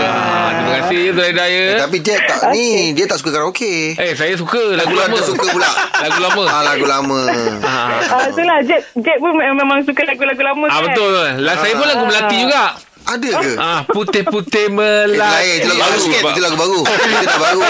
Ah, 0.00 0.48
terima 0.52 0.72
kasih, 0.78 1.00
Tuan 1.10 1.26
Hidayah. 1.28 1.66
Eh, 1.68 1.80
tapi 1.80 1.96
Jack 2.00 2.20
tak 2.24 2.40
ni 2.50 2.66
Dia 2.92 3.04
tak 3.04 3.18
suka 3.18 3.30
karaoke 3.32 3.74
Eh, 3.92 4.14
saya 4.14 4.32
suka 4.34 4.62
lagu 4.72 4.94
lama. 4.94 5.10
Dia 5.10 5.24
suka 5.24 5.46
pula 5.48 5.70
Lagu 6.06 6.18
lama. 6.20 6.44
ah, 6.46 6.62
Lagu 6.64 6.86
lama 6.86 7.20
Ah, 7.60 7.98
Ah, 8.08 8.22
itulah 8.24 8.58
Jeb, 8.62 8.78
Jeb 8.96 9.18
pun 9.18 9.34
memang 9.34 9.82
suka 9.82 10.02
lagu-lagu 10.04 10.38
lama 10.40 10.64
ah 10.64 10.72
kan. 10.72 10.82
betul. 10.86 11.10
Lah 11.40 11.54
saya 11.56 11.72
pun 11.74 11.86
lagu 11.88 12.04
Melati 12.04 12.36
juga. 12.38 12.64
Ada 13.10 13.30
ke? 13.34 13.52
Ah, 13.56 13.80
putih-putih 13.84 14.64
Eh, 14.64 14.70
melati. 14.70 15.18
lain 15.18 15.56
Itu 15.56 15.66
lagu 15.68 15.80
baru 15.80 15.96
sikit 15.98 16.22
Itu 16.22 16.40
lagu 16.40 16.56
baru 16.56 16.78
Itu 17.10 17.26
dah 17.26 17.40
baru 17.40 17.60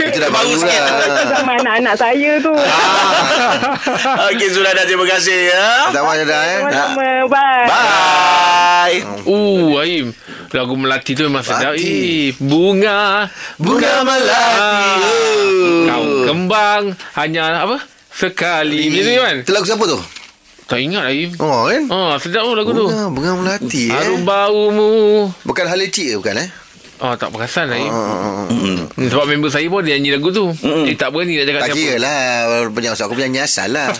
Itu 0.00 0.18
dah 0.18 0.30
baru 0.32 0.50
sikit. 0.52 0.82
lah 0.82 0.98
Sama 1.30 1.52
anak-anak 1.56 1.94
saya 1.94 2.30
tu. 2.40 2.54
Okey, 4.28 4.48
Zurada 4.50 4.82
terima 4.82 5.06
kasih 5.06 5.38
ya. 5.48 5.66
Tak 5.88 6.02
mahu 6.02 6.24
dah 6.24 6.42
eh 6.42 6.58
Sama-sama. 6.58 7.08
Bye. 7.28 7.66
Bye. 7.68 8.96
Uh, 9.22 9.78
Aim. 9.78 10.06
Lagu 10.48 10.74
Melati 10.74 11.12
tu 11.12 11.22
memang 11.22 11.44
sedap. 11.44 11.76
Melati. 11.76 11.84
Eh, 11.84 12.26
bunga. 12.34 13.28
Bunga 13.56 13.92
melati. 14.00 14.56
Ah, 14.56 14.96
Kau 15.86 16.02
kembang. 16.24 16.82
Hanya 17.14 17.62
apa? 17.62 17.76
Sekali. 18.10 18.88
Tu 18.90 19.12
kan? 19.14 19.36
Itu 19.38 19.52
lagu 19.52 19.62
siapa 19.62 19.84
tu? 19.84 19.98
Tak 20.68 20.78
ingat 20.78 21.08
Aim. 21.08 21.32
Oh 21.38 21.64
kan 21.64 21.82
Ah, 21.88 22.14
sedap 22.16 22.44
tu 22.44 22.52
lagu 22.52 22.70
tu. 22.70 22.86
Bunga 22.86 23.08
Bunga 23.08 23.32
melati 23.34 23.88
eh 23.88 23.94
Harum 23.94 24.22
baumu. 24.22 25.32
Bukan 25.42 25.64
Halecik 25.64 26.12
ke 26.12 26.16
bukan 26.16 26.36
eh 26.38 26.50
Oh, 26.98 27.14
tak 27.14 27.30
perasan 27.30 27.70
Aim. 27.70 27.88
Ah, 27.88 28.44
Hmm, 28.50 28.90
Sebab 28.98 29.24
member 29.24 29.48
saya 29.48 29.64
pun 29.66 29.80
dia 29.80 29.94
nyanyi 29.94 30.18
lagu 30.18 30.28
tu. 30.28 30.50
Eh, 30.84 30.92
tak 30.92 31.08
berani 31.08 31.38
nak 31.38 31.46
cakap 31.46 31.60
Tak 31.62 31.68
siapa. 31.68 31.78
kira 31.78 31.96
lah 31.96 32.20
Penyanyi 32.68 32.98
aku 32.98 33.14
penyanyi 33.14 33.40
asal 33.40 33.68
lah 33.70 33.88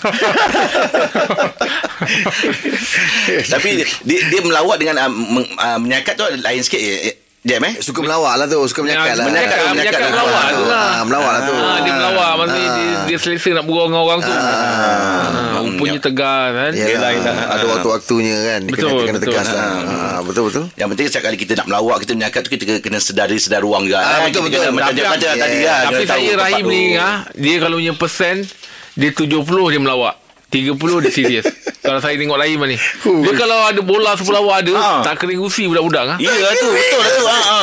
Tapi 3.49 3.69
dia, 4.03 4.19
dia 4.21 4.41
melawat 4.41 4.77
dengan 4.77 4.97
uh, 4.99 5.11
meng, 5.11 5.49
uh, 5.55 5.79
menyakat 5.79 6.15
tu 6.15 6.25
lain 6.27 6.61
sikit 6.61 6.81
eh, 6.81 7.17
Jam 7.49 7.65
eh. 7.65 7.75
Suka 7.81 8.05
melawak 8.05 8.37
lah 8.37 8.45
tu 8.45 8.61
Suka 8.69 8.85
menyakat 8.85 9.17
lah. 9.17 9.25
Menyakat, 9.25 9.57
Menyakat, 9.57 9.73
menyakat, 9.73 9.99
menyakat 9.99 10.11
melawak 10.13 10.43
tu. 10.45 10.63
lah. 10.63 10.85
Ah, 10.85 11.03
Melawak 11.03 11.31
lah 11.33 11.43
tu. 11.43 11.55
Ah, 11.57 11.79
dia 11.81 11.93
melawak. 11.95 12.31
Maksudnya 12.37 12.69
dia, 12.69 12.87
dia 13.09 13.17
selesa 13.17 13.49
nak 13.51 13.65
bergurau 13.65 13.87
dengan 13.89 14.01
orang 14.03 14.19
tu. 14.21 14.33
Ah, 14.33 15.57
Rumpanya 15.59 15.99
tegar 15.99 16.45
kan? 16.51 16.73
Yelah, 16.73 17.11
Yelah, 17.11 17.35
ada 17.49 17.65
waktu-waktunya 17.67 18.37
kan? 18.37 18.61
Dia 18.63 18.73
Betul, 18.75 19.01
kena, 19.03 19.19
tegas 19.19 19.49
lah. 19.49 19.67
Ah, 19.81 20.21
Betul-betul 20.21 20.65
Yang 20.75 20.89
penting 20.93 21.07
setiap 21.09 21.23
kali 21.25 21.37
kita 21.37 21.53
nak 21.55 21.67
melawak 21.67 21.97
Kita 21.99 22.13
menyakat 22.13 22.41
tu 22.43 22.51
Kita 22.51 22.65
kena 22.79 22.99
sedari 22.99 23.39
sedar 23.39 23.63
ruang 23.63 23.87
juga 23.87 23.99
Ah, 23.99 24.07
eh. 24.21 24.29
betul, 24.29 24.45
Kita 24.47 24.69
betul. 24.69 24.85
kena 24.85 25.09
Macam 25.09 25.33
tadi 25.33 25.59
kan 25.63 25.81
Tapi 25.89 26.05
saya 26.05 26.31
Rahim 26.37 26.65
ni 26.67 26.85
ah, 26.95 27.17
Dia 27.33 27.55
kalau 27.59 27.77
punya 27.79 27.95
persen 27.95 28.45
Dia 28.93 29.11
70 29.11 29.41
dia 29.47 29.81
melawak 29.81 30.15
30 30.49 30.75
dia 31.05 31.11
serius 31.11 31.45
Kalau 31.79 32.01
saya 32.01 32.15
tengok 32.15 32.37
Rahim 32.37 32.61
ni 32.65 32.77
Dia 33.01 33.33
kalau 33.33 33.65
ada 33.65 33.81
bola 33.81 34.13
sepulawak 34.13 34.61
ada 34.61 34.73
Ah. 34.75 35.01
Tak 35.03 35.21
kering 35.21 35.41
usi 35.41 35.65
budak-budak 35.65 36.05
ah. 36.07 36.19
Ya 36.19 36.29
tu. 36.55 36.69
Betul 36.69 37.01
lah 37.01 37.11
tu. 37.11 37.25
Ha, 37.25 37.39
ha. 37.39 37.61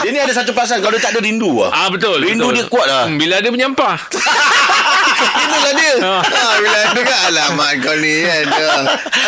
Dia 0.00 0.08
ni 0.08 0.18
ada 0.18 0.32
satu 0.32 0.50
perasaan 0.50 0.80
Kalau 0.80 0.92
dia 0.92 1.02
tak 1.02 1.12
ada 1.12 1.20
rindu 1.20 1.52
lah 1.54 1.68
Ah 1.70 1.88
betul 1.88 2.16
Rindu 2.18 2.48
betul. 2.48 2.54
dia 2.54 2.64
kuat 2.66 2.86
lah. 2.86 3.04
Bila 3.08 3.34
ada 3.36 3.48
menyampah. 3.48 3.96
Inilah 5.42 5.72
dia. 5.74 5.94
Ha, 6.00 6.14
Bila 6.58 6.78
ada 6.82 7.00
kan 7.02 7.18
Alamak 7.28 7.70
kau 7.80 7.94
ni 7.94 8.14
kan 8.22 8.44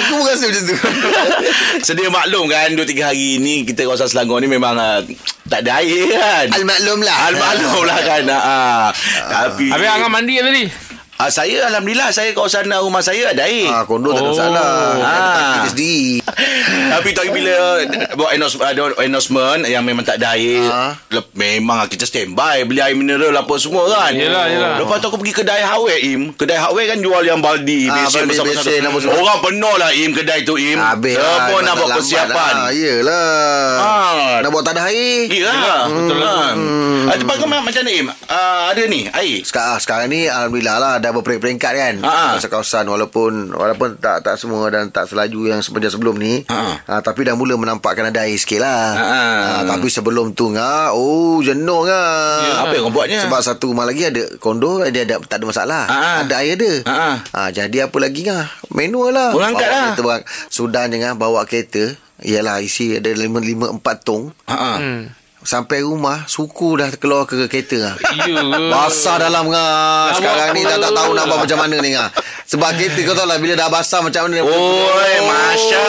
Aku 0.01 0.13
pun 0.17 0.27
rasa 0.27 0.45
macam 0.47 0.63
tu. 0.65 0.75
Sedia 1.87 2.09
maklum 2.09 2.45
kan 2.47 2.73
2-3 2.73 2.81
hari 3.03 3.39
ni 3.39 3.63
Kita 3.63 3.85
kawasan 3.85 4.09
Selangor 4.09 4.41
ni 4.41 4.49
memang 4.49 4.73
uh, 4.75 5.05
Tak 5.45 5.61
ada 5.63 5.81
air 5.81 6.09
kan. 6.09 6.47
Al-maklum 6.51 6.99
lah. 6.99 7.17
Al-maklum 7.29 7.83
lah 7.83 7.99
kan 8.01 8.23
ha. 8.27 8.41
Tapi 9.27 9.69
Habis 9.69 9.89
Angah 9.91 10.09
mandi 10.09 10.33
kan 10.35 10.47
tadi 10.47 10.65
Ah, 11.25 11.33
saya 11.33 11.65
Alhamdulillah 11.65 12.13
Saya 12.13 12.31
kawasan 12.31 12.69
rumah 12.69 13.01
saya 13.01 13.33
ada 13.33 13.43
air 13.43 13.65
Ah, 13.67 13.81
kondo 13.83 14.13
tak 14.13 14.21
ada 14.21 14.29
Oh. 14.29 14.33
masalah 14.35 14.73
Ah. 14.95 15.53
Kita 15.57 15.69
sendiri 15.71 16.21
Tapi 16.95 17.09
tapi 17.11 17.29
bila 17.31 17.55
buat 18.15 18.31
endos, 18.31 18.55
ada 18.57 18.83
endorsement 19.01 19.65
yang 19.65 19.83
memang 19.83 20.03
tak 20.03 20.17
ada 20.17 20.37
air, 20.37 20.63
Ha? 20.63 20.95
memang 21.35 21.85
kita 21.87 22.05
standby 22.05 22.63
beli 22.63 22.79
air 22.79 22.95
mineral 22.95 23.35
apa 23.35 23.55
semua 23.57 23.83
kan. 23.89 24.13
Yelah, 24.13 24.47
yelah. 24.47 24.73
Lepas 24.79 24.99
tu 24.99 25.07
aku 25.09 25.19
pergi 25.19 25.35
kedai 25.35 25.61
hardware 25.61 25.99
Im. 25.99 26.31
Kedai 26.33 26.55
hardware 26.55 26.87
kan 26.87 26.99
jual 26.99 27.23
yang 27.23 27.41
baldi, 27.41 27.89
besen 27.89 28.25
baldi, 28.25 28.31
besar-besar. 28.31 28.79
apa. 28.81 28.99
Orang 29.13 29.39
penuh 29.41 29.75
lah 29.75 29.91
Im 29.93 30.11
kedai 30.13 30.41
tu 30.43 30.55
Im. 30.55 30.79
Habis 30.79 31.17
lah 31.17 31.25
Semua 31.25 31.41
memang 31.41 31.63
nak 31.63 31.75
buat 31.75 31.83
lambat 31.83 31.97
persiapan. 31.99 32.55
lah. 32.55 32.71
Yelah 32.71 33.69
Ah. 33.75 34.35
Nak 34.39 34.51
buat 34.51 34.63
tak 34.63 34.75
ada 34.75 34.83
air 34.87 35.27
Ya. 35.27 35.55
Betul 35.89 36.19
lah. 36.19 36.47
Hmm. 36.55 37.05
Ah, 37.05 37.17
tempat 37.17 37.35
kau 37.37 37.47
ma- 37.47 37.61
macam 37.61 37.83
mana 37.83 37.91
Im? 37.93 38.07
Ah, 38.27 38.63
ada 38.71 38.83
ni 38.85 39.01
air. 39.09 39.39
sekarang, 39.43 39.77
sekarang 39.77 40.07
ni 40.09 40.25
Alhamdulillah 40.27 40.77
lah 40.77 40.95
Dah 40.97 41.11
berperingkat 41.17 41.73
kan 41.73 41.95
Ha. 42.01 42.35
Kawasan-kawasan 42.35 42.85
Walaupun 42.87 43.33
Walaupun 43.51 43.89
tak 43.97 44.21
tak 44.21 44.35
semua 44.35 44.67
Dan 44.67 44.89
tak 44.89 45.07
selaju 45.07 45.47
yang 45.47 45.61
sepanjang 45.61 45.93
sebelum 45.93 46.17
ni 46.17 46.43
Ha. 46.45 46.81
ha, 46.81 46.95
Tapi 46.99 47.23
dah 47.23 47.35
mula 47.35 47.55
menampakkan 47.55 48.09
ada 48.09 48.23
air 48.23 48.35
sikit 48.35 48.59
lah 48.59 48.85
Ha. 48.95 49.05
ha, 49.05 49.51
Tapi 49.67 49.87
sebelum 49.87 50.33
tu 50.33 50.49
ngah, 50.49 50.91
Oh 50.91 51.39
jenuh 51.39 51.85
ngah. 51.85 52.41
Ya, 52.41 52.53
apa 52.63 52.73
yang 52.73 52.89
kau 52.89 52.95
buatnya? 52.95 53.21
Sebab 53.21 53.41
satu 53.41 53.71
rumah 53.71 53.85
lagi 53.85 54.03
ada 54.03 54.25
kondo 54.37 54.83
Dia 54.85 55.05
ada 55.05 55.21
tak 55.21 55.39
ada 55.39 55.47
masalah 55.47 55.85
Ha. 55.85 56.01
Ada 56.23 56.35
air 56.41 56.57
ada 56.57 56.73
Ha. 56.85 57.07
ha, 57.21 57.41
Jadi 57.49 57.79
apa 57.79 57.97
lagi 57.97 58.25
ngah? 58.25 58.45
Manual 58.71 59.13
lah 59.13 59.31
Berangkat 59.31 59.69
lah. 59.69 59.93
Sudan 60.49 60.89
dengan 60.89 61.15
bawa 61.15 61.45
kereta 61.45 61.93
Ialah 62.19 62.59
isi 62.59 62.97
ada 62.97 63.11
lima, 63.11 63.39
lima 63.39 63.67
empat 63.69 64.03
tong 64.03 64.33
Ha. 64.47 64.79
hmm. 64.79 65.24
Sampai 65.45 65.85
rumah 65.85 66.25
Suku 66.25 66.81
dah 66.81 66.89
keluar 66.97 67.29
ke 67.29 67.45
kereta 67.47 68.01
ke 68.01 68.33
Basah 68.73 69.21
dalam 69.21 69.53
ngah. 69.53 70.17
Sekarang 70.17 70.57
ni 70.57 70.65
dah 70.65 70.81
tak 70.81 70.93
tahu 70.97 71.11
nak 71.13 71.25
buat 71.29 71.39
macam 71.45 71.59
mana 71.61 71.77
ni 71.85 71.93
ngah. 71.93 72.09
Sebab 72.49 72.71
kereta 72.81 73.01
kau 73.05 73.13
tahu 73.13 73.29
lah 73.29 73.37
bila 73.37 73.55
dah 73.55 73.69
basah 73.69 74.01
macam 74.01 74.33
mana. 74.33 74.41
Oi, 74.41 75.15
Masya. 75.29 75.87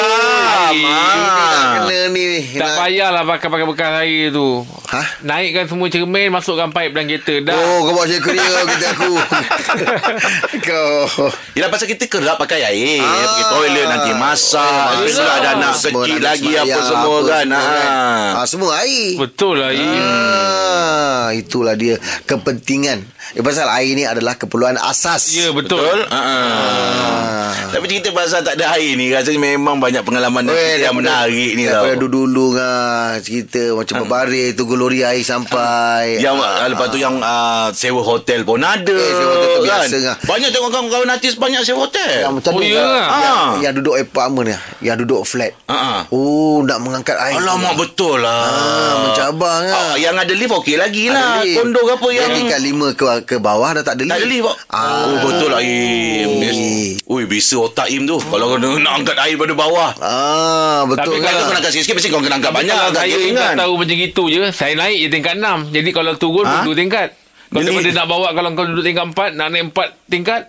Oi. 0.75 1.44
Kena 1.85 2.05
ni. 2.09 2.25
Tak 2.51 2.61
nak- 2.61 2.77
payahlah 2.79 3.23
pakai-pakai 3.25 3.65
bekas 3.65 3.91
air 3.99 4.29
tu 4.29 4.47
Ha? 4.85 5.01
Naikkan 5.21 5.65
semua 5.65 5.87
cermin 5.87 6.29
Masukkan 6.29 6.69
pipe 6.69 6.91
dalam 6.91 7.07
kereta 7.07 7.35
Dah 7.41 7.57
Oh, 7.57 7.77
kau 7.81 7.91
buat 7.91 8.05
macam 8.05 8.21
kerja 8.21 8.37
kereta 8.63 8.87
aku. 8.91 9.13
kau. 10.63 10.93
Yelah 11.51 11.69
pasal 11.69 11.87
kita 11.87 12.05
kerap 12.07 12.37
pakai 12.37 12.61
air 12.63 12.99
Ah. 12.99 13.25
Pergi 13.25 13.43
toilet 13.47 13.85
nanti 13.87 14.11
masak 14.13 14.61
Lepas 14.95 15.09
tu 15.09 15.19
yelah. 15.19 15.35
ada 15.35 15.49
anak 15.55 15.73
Semua 15.75 16.03
kecil 16.03 16.15
nak 16.15 16.23
lagi 16.23 16.45
Apa 16.45 16.61
sembahyang, 16.61 16.85
semua 16.85 17.01
apa 17.11 17.25
kan 17.25 17.45
semua 17.45 17.65
ah. 17.65 18.29
Ah, 18.35 18.45
semua 18.45 18.71
air. 18.79 19.09
Betul 19.17 19.55
lah 19.57 19.71
Im. 19.71 19.89
Ah, 19.95 21.27
itulah 21.31 21.73
dia 21.73 21.95
kepentingan. 22.23 22.99
Eh, 23.33 23.41
pasal 23.41 23.65
air 23.71 23.91
ni 23.91 24.03
adalah 24.03 24.35
keperluan 24.35 24.77
asas. 24.77 25.33
Ya 25.33 25.49
betul, 25.49 25.81
Betul 25.81 25.99
ah. 26.07 26.21
ah. 26.21 27.34
Tapi 27.74 27.85
cerita 27.85 28.09
pasal 28.12 28.41
tak 28.41 28.55
ada 28.55 28.74
air 28.74 28.93
ni 28.93 29.09
Rasanya 29.09 29.39
memang 29.39 29.77
banyak 29.77 30.01
pengalaman 30.01 30.43
dan 30.43 30.53
cerita 30.53 30.85
yang 30.85 30.95
menarik 30.95 31.51
ni 31.51 31.63
tau 31.63 31.83
Daripada 31.83 31.95
dulu-dulu 31.97 32.45
ngah, 32.53 33.05
cerita 33.19 33.63
macam 33.71 33.95
berbaris 34.01 34.50
tu 34.53 34.63
gelori 34.65 35.00
air 35.01 35.21
sampai. 35.21 36.17
yang 36.17 36.35
ah, 36.38 36.65
lepas 36.65 36.88
tu 36.88 36.97
yang 36.97 37.19
ah, 37.19 37.69
sewa 37.71 38.01
hotel 38.01 38.41
pun 38.41 38.59
ada 38.59 38.91
Eh, 38.91 39.13
sewa 39.13 39.31
hotel 39.31 39.50
tu 39.51 39.62
kan? 39.62 39.79
biasa 39.81 39.95
kan? 40.00 40.15
Banyak 40.25 40.50
tengok 40.50 40.69
kawan-kawan 40.69 41.07
artis 41.09 41.33
banyak 41.35 41.62
sewa 41.62 41.79
hotel 41.81 42.09
Yang 42.21 42.33
macam 42.35 42.51
Oh, 42.51 42.59
ni 42.59 42.67
ya 42.67 42.75
kan? 42.75 42.83
ke? 42.83 42.95
yang, 42.95 43.38
Ah. 43.38 43.51
yang 43.62 43.74
duduk 43.75 43.95
apartment 43.95 44.45
ni 44.45 44.55
Yang 44.81 44.97
duduk 45.01 45.21
flat 45.24 45.53
Ah, 45.65 45.74
ah. 45.74 46.00
Oh 46.09 46.62
nak 46.62 46.79
mengangkat 46.79 47.15
air 47.15 47.35
Alamak 47.35 47.75
betul 47.75 48.17
lah 48.17 48.45
ah, 48.45 48.93
Mencabar 49.03 49.55
kan 49.62 49.74
ah, 49.74 49.95
Yang 49.95 50.15
ada 50.19 50.33
lift 50.33 50.53
okey 50.55 50.75
lagi 50.75 51.05
lah 51.07 51.21
Ada 51.35 51.43
lift. 51.43 51.55
Kondo 51.57 51.79
ke 51.79 51.91
apa 51.93 52.07
yang 52.09 52.21
Yang 52.21 52.31
tingkat 52.38 52.59
lima 52.62 52.88
ke, 52.91 53.05
ke 53.24 53.35
bawah 53.38 53.69
dah 53.71 53.83
tak 53.83 53.95
ada 53.95 54.03
lift 54.03 54.12
Tak 54.12 54.19
ada 54.19 54.27
lift. 54.27 54.47
Ah. 54.67 55.05
Oh 55.05 55.17
betul 55.21 55.50
lah 55.50 55.62
Yes. 55.62 56.57
Ui 57.05 57.24
bisa 57.25 57.44
otak 57.53 57.85
Im 57.87 58.09
tu 58.09 58.17
Kalau 58.17 58.49
kau 58.49 58.57
nak 58.57 58.93
angkat 58.97 59.13
air 59.21 59.37
pada 59.37 59.53
bawah 59.53 59.93
Ah 60.01 60.81
betul 60.89 61.13
Tapi 61.13 61.21
kan 61.21 61.29
Kalau 61.29 61.41
kau 61.43 61.53
nak 61.53 61.59
angkat 61.61 61.71
sikit-sikit 61.71 61.95
Mesti 61.95 62.09
kau 62.09 62.19
kena 62.19 62.35
angkat 62.35 62.53
banyak 62.55 62.73
Kalau 62.73 62.89
angkat 62.89 63.03
saya 63.03 63.13
tak 63.13 63.35
kan 63.37 63.55
tahu 63.61 63.73
macam 63.77 63.97
itu 63.99 64.23
je 64.31 64.43
Saya 64.49 64.73
naik 64.73 64.97
je 64.97 65.07
tingkat 65.13 65.35
6 65.37 65.69
Jadi 65.69 65.89
kalau 65.93 66.13
turun 66.17 66.45
Ha? 66.49 66.55
ha? 66.57 66.65
2 66.65 66.73
tingkat 66.73 67.07
Kalau 67.13 67.61
Jadi- 67.61 67.67
daripada 67.69 67.89
nak 67.93 68.07
bawa 68.09 68.27
Kalau 68.33 68.49
kau 68.51 68.65
duduk 68.65 68.81
tingkat 68.81 69.05
4 69.05 69.37
Nak 69.37 69.47
naik 69.53 69.63
4 69.69 70.09
tingkat 70.09 70.41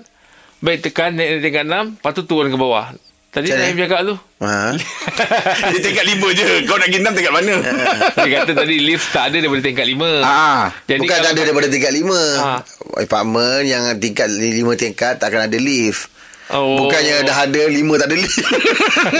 Baik 0.56 0.78
tekan 0.80 1.10
naik 1.12 1.44
tingkat 1.44 1.64
6 1.68 2.00
Lepas 2.00 2.12
tu 2.14 2.22
turun 2.24 2.48
ke 2.48 2.56
bawah 2.56 2.96
Tadi 3.36 3.52
Naim 3.52 3.76
mana? 3.76 3.84
cakap 3.84 4.00
tu. 4.00 4.14
Ha? 4.40 4.72
Dia 5.76 5.80
tingkat 5.84 6.08
lima 6.08 6.28
je. 6.32 6.64
Kau 6.64 6.80
nak 6.80 6.88
pergi 6.88 7.00
enam 7.04 7.12
tingkat 7.12 7.34
mana? 7.36 7.54
Dia 8.16 8.28
kata 8.32 8.52
tadi 8.56 8.76
lift 8.80 9.12
tak 9.12 9.28
ada 9.28 9.44
daripada 9.44 9.60
tingkat 9.60 9.84
lima. 9.84 10.10
Ah. 10.24 10.72
Jadi 10.88 11.04
Bukan 11.04 11.12
kalau 11.12 11.28
ada 11.28 11.40
daripada 11.44 11.68
tingkat 11.68 11.92
lima. 11.92 12.20
Ha. 12.40 12.52
Apartment 12.96 13.60
yang 13.68 13.92
tingkat 14.00 14.32
lima 14.32 14.72
tingkat 14.72 15.20
tak 15.20 15.28
akan 15.28 15.52
ada 15.52 15.58
lift. 15.60 16.08
Oh. 16.46 16.86
Bukannya 16.86 17.26
dah 17.26 17.42
ada 17.42 17.62
lima 17.66 17.98
tak 17.98 18.06
ada 18.06 18.22
lift. 18.22 18.38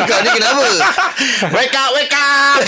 Kau 0.07 0.19
ni 0.23 0.31
kenapa? 0.31 0.63
Wake 1.59 1.75
up, 1.75 1.91
wake 1.99 2.15
up. 2.15 2.63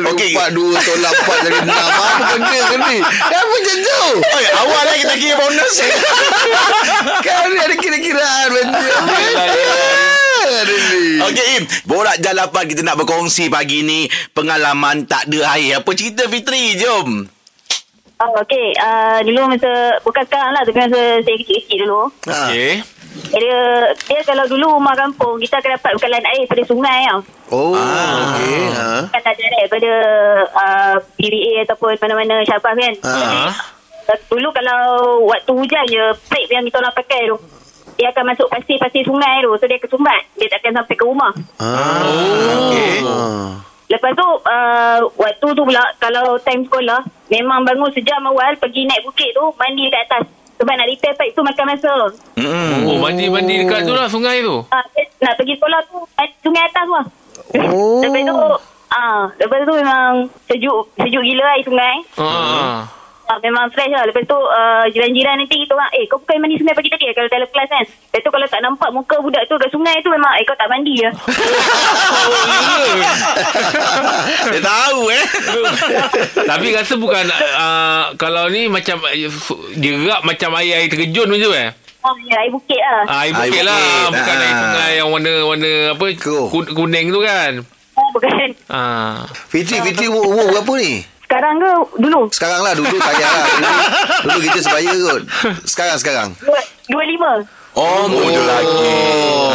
Okey. 0.08 0.32
Empat 0.32 0.48
dua 0.56 0.80
tolak 0.80 1.12
empat 1.12 1.38
jadi 1.44 1.60
enam. 1.60 1.76
Apa 1.76 2.24
benda 2.32 2.56
ke 2.72 2.76
ni? 2.88 2.96
Apa 3.04 3.48
macam 3.52 3.76
tu? 3.84 4.00
Oi, 4.16 4.44
awal 4.64 4.82
lagi 4.88 5.04
kita 5.04 5.14
kira 5.20 5.36
bonus. 5.36 5.74
Kan 7.24 7.52
ni 7.52 7.60
ada 7.60 7.76
kira-kiraan 7.76 8.48
benda. 8.48 8.80
Ni. 8.80 9.28
Okey, 11.20 11.46
Im. 11.60 11.68
Borak 11.84 12.16
jalapan 12.24 12.64
kita 12.64 12.80
nak 12.80 12.96
berkongsi 12.96 13.52
pagi 13.52 13.84
ni. 13.84 14.08
Pengalaman 14.32 15.04
tak 15.04 15.28
ada 15.28 15.60
air. 15.60 15.84
Apa 15.84 15.92
cerita 15.92 16.24
Fitri? 16.32 16.80
Jom. 16.80 17.39
Oh, 18.20 18.36
okey. 18.44 18.76
Uh, 18.76 19.18
dulu 19.24 19.48
masa, 19.48 19.96
bukan 20.04 20.24
sekarang 20.28 20.52
lah. 20.52 20.62
Tapi 20.68 20.76
masa 20.76 21.00
saya 21.24 21.36
kecil-kecil 21.40 21.88
dulu. 21.88 22.12
Ha. 22.28 22.52
Okey. 22.52 22.72
Dia, 23.32 23.60
dia 23.96 24.20
kalau 24.28 24.44
dulu 24.44 24.76
rumah 24.76 24.92
kampung, 24.92 25.40
kita 25.40 25.58
akan 25.58 25.80
dapat 25.80 25.92
bekalan 25.96 26.24
air 26.28 26.44
daripada 26.44 26.62
sungai 26.68 26.98
tau. 27.08 27.20
Oh, 27.50 27.72
okey. 27.72 28.60
Ha. 28.76 29.08
Kan 29.08 29.20
tak 29.24 29.32
ada 29.40 29.44
daripada 29.56 29.92
uh, 30.52 30.96
PBA 31.16 31.64
ataupun 31.64 31.96
mana-mana 31.96 32.44
syabas 32.44 32.76
kan. 32.76 32.94
Ha. 33.08 33.16
Uh, 34.04 34.18
dulu 34.28 34.52
kalau 34.52 34.80
waktu 35.24 35.50
hujan 35.56 35.84
je, 35.88 36.04
pipe 36.28 36.52
yang 36.52 36.64
kita 36.68 36.76
orang 36.76 36.92
pakai 36.92 37.24
tu, 37.24 37.36
dia 37.96 38.12
akan 38.12 38.36
masuk 38.36 38.48
pasir-pasir 38.52 39.00
sungai 39.08 39.40
tu. 39.40 39.50
So 39.56 39.64
dia 39.64 39.80
akan 39.80 39.90
sumbat. 39.96 40.20
Dia 40.36 40.48
tak 40.52 40.60
akan 40.60 40.72
sampai 40.84 40.96
ke 40.96 41.04
rumah. 41.08 41.32
Ah. 41.56 42.04
Okey. 42.68 43.00
Ah. 43.08 43.69
Lepas 43.90 44.14
tu, 44.14 44.22
uh, 44.22 44.98
waktu 45.18 45.46
tu 45.50 45.62
pula, 45.66 45.82
kalau 45.98 46.38
time 46.46 46.62
sekolah, 46.62 47.02
memang 47.26 47.66
bangun 47.66 47.90
sejam 47.90 48.22
awal, 48.22 48.54
pergi 48.62 48.86
naik 48.86 49.02
bukit 49.02 49.34
tu, 49.34 49.42
mandi 49.58 49.90
dekat 49.90 50.06
atas. 50.06 50.24
Sebab 50.62 50.76
nak 50.76 50.86
repair 50.92 51.16
pipe 51.16 51.34
tu 51.34 51.42
makan 51.42 51.66
masa. 51.72 51.92
Hmm. 52.36 52.86
Oh, 52.86 53.00
mandi-mandi 53.00 53.64
dekat 53.64 53.88
tu 53.88 53.96
lah 53.96 54.06
sungai 54.06 54.46
tu. 54.46 54.62
Uh, 54.62 54.84
nak 55.18 55.34
pergi 55.34 55.58
sekolah 55.58 55.80
tu, 55.90 55.98
sungai 56.46 56.62
atas 56.62 56.84
tu 56.86 56.94
lah. 56.94 57.06
Oh. 57.50 57.98
lepas 57.98 58.22
tu, 58.22 58.36
ah, 58.94 59.26
lepas 59.40 59.58
tu 59.66 59.74
memang 59.74 60.28
sejuk, 60.46 60.80
sejuk 60.94 61.22
gila 61.26 61.44
air 61.50 61.64
sungai. 61.66 61.96
Ha. 62.20 62.28
Ah, 62.28 62.78
memang 63.38 63.70
fresh 63.70 63.88
lah. 63.88 64.02
Lepas 64.02 64.24
tu 64.24 64.34
uh, 64.34 64.84
jiran-jiran 64.88 65.38
nanti 65.38 65.62
kita 65.62 65.72
orang, 65.72 65.90
eh 65.92 66.04
kau 66.04 66.18
bukan 66.18 66.38
mandi 66.38 66.56
sungai 66.56 66.74
pagi 66.74 66.88
tadi 66.88 67.06
eh, 67.06 67.14
kalau 67.14 67.28
dalam 67.28 67.46
kelas 67.46 67.68
kan. 67.68 67.84
Lepas 67.86 68.20
tu 68.20 68.30
kalau 68.30 68.46
tak 68.46 68.60
nampak 68.60 68.90
muka 68.90 69.16
budak 69.18 69.46
tu 69.46 69.54
kat 69.54 69.70
sungai 69.70 69.94
tu 70.00 70.08
memang, 70.08 70.32
eh 70.34 70.42
kau 70.42 70.54
tak 70.54 70.66
mandi 70.66 70.94
ya. 70.98 71.10
Dia 74.50 74.60
tahu 74.60 75.00
eh. 75.08 75.24
Tapi 76.50 76.66
rasa 76.72 76.94
bukan 76.96 77.24
uh, 77.30 78.02
kalau 78.16 78.48
ni 78.48 78.66
macam 78.66 78.98
uh, 78.98 79.14
jerak 79.76 80.20
macam 80.22 80.50
air-air 80.56 80.88
terjun 80.88 81.28
macam 81.28 81.44
tu 81.44 81.54
eh. 81.54 81.70
Oh, 82.00 82.16
ya, 82.24 82.40
air 82.40 82.48
bukit 82.48 82.80
lah. 82.80 83.04
Ah, 83.06 83.20
air 83.22 83.30
Air 83.30 83.44
bukit 83.44 83.62
lah 83.62 83.76
bukit. 83.76 84.08
Bukan 84.16 84.34
Ah. 84.34 84.40
air 84.40 84.54
sungai 84.56 84.90
yang 84.96 85.08
warna-warna 85.12 85.72
apa 85.92 86.04
kuning 86.72 87.06
tu 87.12 87.20
kan 87.20 87.52
Oh, 87.92 88.08
bukan. 88.16 88.48
ah. 88.72 89.28
Fitri, 89.52 89.76
Fitri 89.84 90.08
umur, 90.08 90.24
umur 90.24 90.46
berapa 90.56 90.72
ni? 90.80 91.04
Sekarang 91.30 91.62
ke 91.62 91.70
dulu? 92.02 92.20
Sekarang 92.34 92.58
lah, 92.58 92.74
dulu 92.74 92.90
tak 92.90 93.06
payah 93.06 93.30
lah. 93.30 93.46
Dulu, 93.54 93.70
dulu 94.26 94.38
kita 94.42 94.58
sebaya 94.60 94.92
kot. 94.98 95.22
Sekarang, 95.62 95.96
sekarang. 95.96 96.28
Dua, 96.36 96.58
dua 96.90 97.04
lima. 97.06 97.32
Oh, 97.70 98.10
muda 98.10 98.42
lagi. 98.42 98.90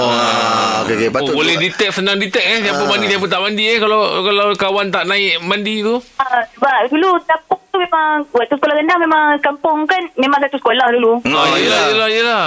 Ah, 0.08 0.80
okey, 0.82 0.96
okey. 0.96 1.08
Oh, 1.10 1.14
Patut 1.14 1.34
boleh 1.36 1.60
detect 1.60 1.92
senang 1.92 2.16
detect 2.16 2.48
eh 2.48 2.64
siapa 2.64 2.80
mandi 2.82 3.12
siapa 3.12 3.28
tak 3.28 3.44
mandi 3.44 3.64
eh 3.68 3.76
kalau 3.76 4.24
kalau 4.24 4.56
kawan 4.56 4.88
tak 4.88 5.04
naik 5.04 5.36
mandi 5.44 5.84
tu. 5.84 6.00
Ah, 6.16 6.48
sebab 6.48 6.88
dulu 6.88 7.20
kampung 7.20 7.60
tu 7.68 7.78
memang, 7.78 8.24
waktu 8.32 8.56
sekolah 8.56 8.76
rendah 8.78 8.98
memang 8.98 9.24
kampung 9.44 9.84
kan, 9.84 10.00
memang 10.16 10.40
satu 10.40 10.56
sekolah 10.56 10.88
dulu. 10.96 11.20
Oh, 11.20 11.28
Ah, 11.28 11.46
yelah 11.52 11.60
yelah. 11.60 11.84
yelah 11.92 12.10
yelah. 12.10 12.46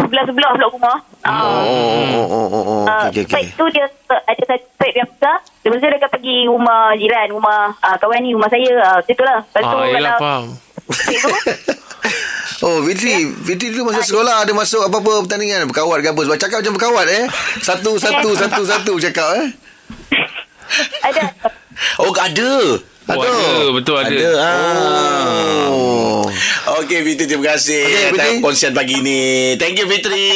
Sebelah-sebelah 0.00 0.50
blok 0.56 0.70
rumah. 0.80 0.96
Ah. 1.20 1.44
Oh, 1.44 2.24
oh, 2.24 2.26
oh, 2.26 2.48
oh, 2.48 2.64
oh. 2.64 2.84
Okey, 3.12 3.28
okey. 3.28 3.36
Pipe 3.36 3.52
tu 3.52 3.64
dia 3.68 3.84
uh, 3.84 4.20
ada 4.24 4.42
satu 4.48 4.66
pipe 4.80 4.96
yang 4.96 5.08
besar. 5.12 5.36
Lepas 5.60 5.76
tu 5.76 5.86
dia 5.86 5.98
akan 6.00 6.10
pergi 6.10 6.36
rumah 6.48 6.82
jiran, 6.96 7.28
rumah 7.36 7.60
uh, 7.84 7.96
kawan 8.00 8.24
ni, 8.24 8.32
rumah 8.32 8.48
saya. 8.48 8.70
Uh, 8.80 8.96
macam 9.04 9.14
tu 9.14 9.24
lah. 9.28 9.38
Lepas 9.44 9.62
tu 9.62 9.76
Ah, 9.76 9.84
yelah 9.86 10.16
kalau 10.16 10.22
faham. 10.24 10.44
Oh, 12.60 12.84
Fitri, 12.84 13.24
Fitri 13.40 13.72
dulu 13.72 13.88
masa 13.88 14.04
sekolah 14.04 14.44
ada 14.44 14.52
masuk 14.52 14.84
apa-apa 14.84 15.24
pertandingan 15.24 15.64
berkawat 15.64 16.04
ke 16.04 16.12
apa? 16.12 16.20
Sebab 16.28 16.36
cakap 16.36 16.56
macam 16.60 16.74
berkawat 16.76 17.06
eh. 17.08 17.24
Satu, 17.64 17.96
satu, 18.04 18.36
satu, 18.36 18.62
satu 18.68 18.92
cakap 19.00 19.28
eh. 19.40 19.48
ada. 21.04 21.24
Oh, 21.96 22.12
ada. 22.12 22.76
Oh, 23.08 23.16
ada 23.16 23.32
betul 23.72 23.96
ada. 23.96 24.12
Ada. 24.12 24.30
Ah. 24.36 25.64
Oh. 25.72 26.28
Okey, 26.80 26.98
Fitri 27.04 27.24
terima 27.26 27.44
kasih 27.50 27.84
Okey, 27.84 28.08
atas 28.10 28.28
kongsian 28.40 28.72
pagi 28.72 28.96
ni. 28.98 29.52
Thank 29.54 29.76
you, 29.76 29.86
Fitri. 29.86 30.28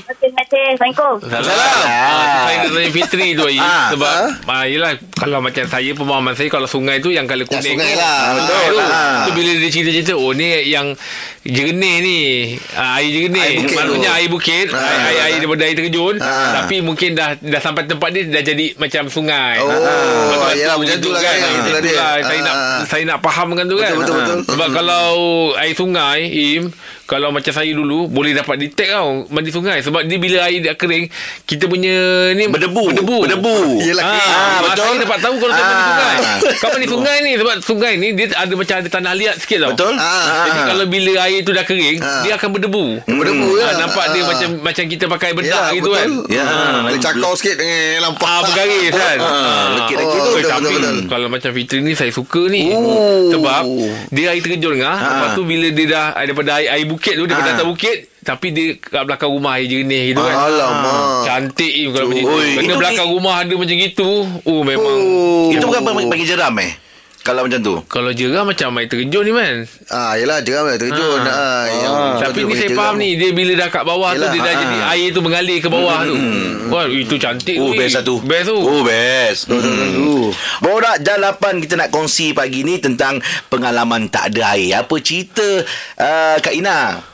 Terima 0.00 0.40
kasih. 0.40 0.64
Assalamualaikum. 0.72 1.14
Salam. 1.22 1.52
Ah, 1.82 2.40
saya 2.42 2.56
nak 2.58 2.70
tanya 2.70 2.90
Fitri 2.90 3.26
tu. 3.32 3.44
Ah. 3.58 3.92
Sebab 3.92 4.12
ah. 4.46 4.64
yelah 4.64 4.90
kalau 5.12 5.38
macam 5.38 5.64
saya 5.64 5.90
pemahaman 5.92 6.32
saya 6.32 6.48
kalau 6.48 6.64
sungai 6.66 6.96
tu 6.98 7.08
yang 7.08 7.26
kala 7.26 7.42
Yang 7.42 7.52
kuning 7.52 7.76
sungai 7.76 7.92
tu. 7.92 8.00
lah. 8.00 8.16
Ah, 8.16 8.32
Betul. 8.34 8.64
tu. 8.64 8.76
Ah. 8.80 9.20
Tu 9.22 9.30
bila 9.32 9.50
dia 9.54 9.70
cerita-cerita 9.70 10.12
oh 10.14 10.32
ni 10.32 10.46
yang 10.66 10.86
jernih 11.42 11.96
ni. 11.98 12.20
Ah, 12.72 12.96
air 12.96 13.10
jernih. 13.10 13.42
Air 13.42 13.56
bukit 13.58 13.76
Maksudnya 13.76 14.08
tu. 14.08 14.16
air 14.16 14.28
bukit, 14.30 14.66
Ah. 14.70 14.80
air, 14.80 14.98
air, 15.02 15.20
air 15.26 15.36
daripada 15.38 15.62
air 15.62 15.76
terjun. 15.76 16.14
Ah. 16.18 16.30
Tapi 16.56 16.76
mungkin 16.80 17.10
dah 17.12 17.28
dah 17.36 17.60
sampai 17.60 17.84
tempat 17.84 18.08
dia 18.10 18.22
dah 18.24 18.42
jadi 18.42 18.66
macam 18.76 19.02
sungai. 19.08 19.60
Oh, 19.60 19.68
yelah, 20.52 20.74
tu 20.74 20.80
macam 20.80 20.96
tu 20.98 21.10
lah 21.10 21.20
kan. 21.20 21.34
kan. 21.34 21.42
Ah, 21.44 21.58
Itulah 21.58 21.80
dia. 21.80 21.94
Saya 22.22 22.40
nak 22.40 22.54
Ah. 22.54 22.80
saya 22.86 23.02
nak 23.04 23.18
fahamkan 23.20 23.64
tu 23.66 23.76
kan. 23.76 23.92
Betul, 23.92 24.16
betul, 24.16 24.36
betul. 24.38 24.38
Sebab 24.48 24.68
kalau 24.72 25.04
air 25.54 25.74
sungai 25.82 26.20
Im 26.24 26.70
kalau 27.04 27.28
macam 27.28 27.50
saya 27.50 27.68
dulu 27.68 28.06
boleh 28.06 28.32
dapat 28.32 28.56
detect 28.56 28.88
tau 28.88 29.26
mandi 29.28 29.50
sungai 29.50 29.78
sebab 29.78 30.00
dia 30.02 30.16
bila 30.16 30.46
air 30.46 30.62
dah 30.62 30.72
kering 30.72 31.10
kita 31.44 31.66
punya 31.66 31.92
ni 32.32 32.46
Berdebu. 32.46 32.88
berdebu 32.88 33.16
Berdebu. 33.20 33.56
Yelah. 33.82 34.04
Ah, 34.04 34.20
Ah, 34.22 34.58
betul. 34.64 34.84
Saya 34.86 35.02
dapat 35.02 35.18
tahu 35.20 35.34
kalau 35.36 35.52
saya 35.52 35.64
mandi 35.64 35.76
Ah. 35.76 35.88
sungai. 35.90 36.14
Kau 36.54 36.68
mandi 36.70 36.88
sungai 36.88 37.16
ni 37.20 37.32
sebab 37.34 37.54
sungai 37.60 37.92
ni 37.94 38.08
dia 38.12 38.26
ada 38.32 38.52
macam 38.52 38.74
ada 38.76 38.88
tanah 38.88 39.12
liat 39.12 39.36
sikit 39.38 39.58
tau. 39.60 39.70
Betul? 39.74 39.94
Ah. 39.96 40.46
Jadi 40.46 40.60
kalau 40.64 40.84
bila 40.86 41.12
air 41.22 41.40
tu 41.40 41.50
dah 41.50 41.62
kering, 41.62 41.98
Ah. 41.98 42.22
dia 42.22 42.32
akan 42.34 42.48
berdebu. 42.50 42.84
Berdebu 43.04 43.48
Ah, 43.52 43.60
lah. 43.66 43.72
nampak 43.82 44.04
dia 44.10 44.22
macam 44.22 44.48
macam 44.62 44.84
kita 44.86 45.04
pakai 45.06 45.30
bedak 45.32 45.66
gitu 45.74 45.90
betul. 45.90 45.98
kan. 45.98 46.08
Ya. 46.30 46.44
Dia 46.86 46.98
cakau 47.02 47.32
sikit 47.34 47.56
dengan 47.56 47.82
lampak. 48.02 48.24
Ah 48.24 48.40
bergaris 48.42 48.90
kan. 48.90 49.16
Tu. 49.18 49.26
Oh, 49.92 50.40
tapi 50.40 50.74
kalau 51.06 51.28
macam 51.28 51.50
Fitri 51.52 51.78
ni 51.80 51.92
saya 51.92 52.08
suka 52.08 52.46
ni. 52.46 52.70
Oh. 52.70 53.28
Sebab 53.30 53.62
dia 54.08 54.32
air 54.32 54.40
terjun 54.40 54.78
ngah. 54.78 54.88
Ah. 54.94 55.08
Lepas 55.12 55.28
tu 55.34 55.42
bila 55.44 55.61
dia 55.70 55.86
dah 55.86 56.06
daripada 56.16 56.50
air, 56.58 56.68
air 56.72 56.86
bukit 56.86 57.14
tu 57.14 57.24
daripada 57.24 57.50
Ah. 57.50 57.56
atas 57.56 57.66
bukit 57.68 57.96
tapi 58.22 58.46
dia 58.50 58.74
kat 58.74 59.02
belakang 59.02 59.30
rumah 59.30 59.54
air 59.54 59.66
jernih 59.66 60.10
gitu 60.10 60.18
kan. 60.18 60.34
Alamak. 60.46 61.02
Cantik 61.22 61.72
im 61.76 61.88
kalau 61.90 62.06
macam 62.08 62.22
tu. 62.24 62.58
Kena 62.58 62.74
belakang 62.74 63.06
di- 63.06 63.14
rumah 63.14 63.34
ada 63.38 63.52
macam 63.54 63.76
gitu. 63.76 64.10
Oh 64.42 64.60
memang. 64.62 64.96
Oh. 64.98 65.50
Itu 65.50 65.64
bukan 65.64 65.82
bagi 66.06 66.26
jeram 66.26 66.54
eh? 66.58 66.72
Kalau 67.22 67.46
macam 67.46 67.60
tu. 67.62 67.74
Kalau 67.86 68.10
jerah 68.10 68.42
macam 68.42 68.74
air 68.82 68.90
terjun 68.90 69.22
ni 69.22 69.30
man. 69.30 69.62
Ah, 69.86 70.18
yelah, 70.18 70.42
jeram 70.42 70.66
lah 70.66 70.74
terjun. 70.74 71.22
Ah. 71.22 71.70
yang 71.70 71.94
Tapi 72.18 72.42
betul 72.42 72.50
ni 72.50 72.54
saya 72.58 72.70
faham 72.74 72.94
ni 72.98 73.14
Dia 73.14 73.30
bila 73.30 73.52
dah 73.54 73.68
kat 73.70 73.84
bawah 73.86 74.10
Yelah, 74.10 74.26
tu 74.26 74.34
Dia 74.34 74.40
dah 74.42 74.54
ah. 74.54 74.58
jadi 74.58 74.76
Air 74.90 75.08
tu 75.14 75.20
mengalir 75.22 75.58
ke 75.62 75.68
bawah 75.70 76.02
tu 76.02 76.14
Wah 76.66 76.84
itu 76.90 77.14
cantik 77.22 77.56
Oh, 77.62 77.70
tu 77.70 77.78
best 77.78 77.94
lah 77.94 78.02
tu. 78.02 78.16
Best 78.26 78.46
tu 78.50 78.58
Oh, 78.58 78.82
best. 78.82 79.46
Hmm. 79.46 80.34
Borak 80.64 81.04
jalapan 81.06 81.62
kita 81.62 81.78
nak 81.78 81.94
kongsi 81.94 82.34
pagi 82.34 82.66
ni 82.66 82.82
tentang 82.82 83.22
pengalaman 83.46 84.10
tak 84.10 84.34
ada 84.34 84.58
air. 84.58 84.82
Apa 84.82 84.98
cerita 84.98 85.44
uh, 85.98 86.36
Kak 86.42 86.54
Ina? 86.54 87.11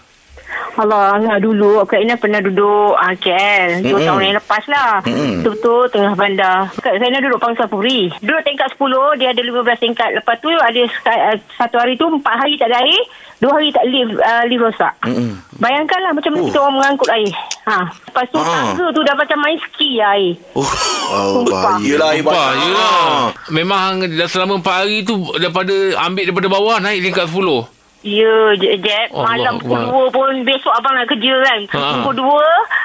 Allah, 0.80 1.04
Angah 1.12 1.38
dulu 1.38 1.82
Kak 1.82 1.98
Ina 1.98 2.14
pernah 2.14 2.38
duduk 2.38 2.66
uh, 2.92 3.14
KL 3.14 3.80
Dua 3.80 3.94
Mm-mm. 3.94 4.06
tahun 4.06 4.22
yang 4.22 4.36
lepas 4.36 4.64
lah 4.66 4.90
Mm-mm. 5.02 5.40
Betul-betul 5.40 5.80
tengah 5.88 6.14
bandar 6.14 6.58
Kak 6.74 6.94
Zainal 6.94 7.20
duduk 7.20 7.38
Pangsa 7.38 7.64
Puri 7.64 8.08
Duduk 8.16 8.42
tingkat 8.42 8.68
10 8.72 8.86
Dia 9.16 9.28
ada 9.30 9.40
15 9.40 9.54
tingkat 9.80 10.08
Lepas 10.14 10.36
tu 10.36 10.48
ada 10.48 10.80
uh, 10.80 11.34
Satu 11.52 11.76
hari 11.76 11.94
tu 11.94 12.06
Empat 12.06 12.34
hari 12.36 12.54
tak 12.54 12.68
ada 12.68 12.80
air 12.80 13.02
Dua 13.38 13.52
hari 13.52 13.70
tak 13.70 13.84
lift 13.84 14.16
uh, 14.16 14.42
Lift 14.44 14.62
rosak 14.64 14.94
Mm-mm. 15.02 15.30
Bayangkanlah 15.56 16.10
macam 16.10 16.30
mana 16.30 16.36
Oh. 16.38 16.46
kita 16.46 16.58
orang 16.60 16.74
mengangkut 16.76 17.10
air 17.10 17.32
ha. 17.64 17.78
Lepas 17.84 18.26
tu 18.28 18.38
Ah. 18.38 18.46
tangga 18.48 18.86
tu 18.88 19.00
dah 19.02 19.14
macam 19.14 19.38
main 19.38 19.58
ski 19.60 19.90
lah 19.96 20.14
air 20.14 20.34
Oh, 20.54 20.66
Sumpah. 21.40 21.76
bahaya. 21.76 21.82
Yelah, 21.82 22.08
air 22.10 22.22
banyak. 22.22 22.52
yelah. 22.62 23.32
Memang 23.48 23.88
dah 24.06 24.28
selama 24.28 24.60
4 24.60 24.78
hari 24.78 24.98
tu 25.02 25.16
daripada 25.34 25.72
ambil 26.04 26.22
daripada 26.22 26.48
bawah 26.48 26.76
naik 26.78 27.00
tingkat 27.00 27.24
10. 27.26 27.77
Ya, 28.06 28.54
Jeb. 28.54 29.10
Allah 29.10 29.26
Malam 29.26 29.54
pukul 29.58 29.74
Akbar. 29.74 30.06
2 30.06 30.14
pun 30.14 30.30
besok 30.46 30.70
abang 30.70 30.94
nak 30.94 31.10
kerja 31.10 31.34
kan. 31.42 31.60
Ha. 31.74 31.78
Pukul 31.98 32.14
2, 32.22 32.30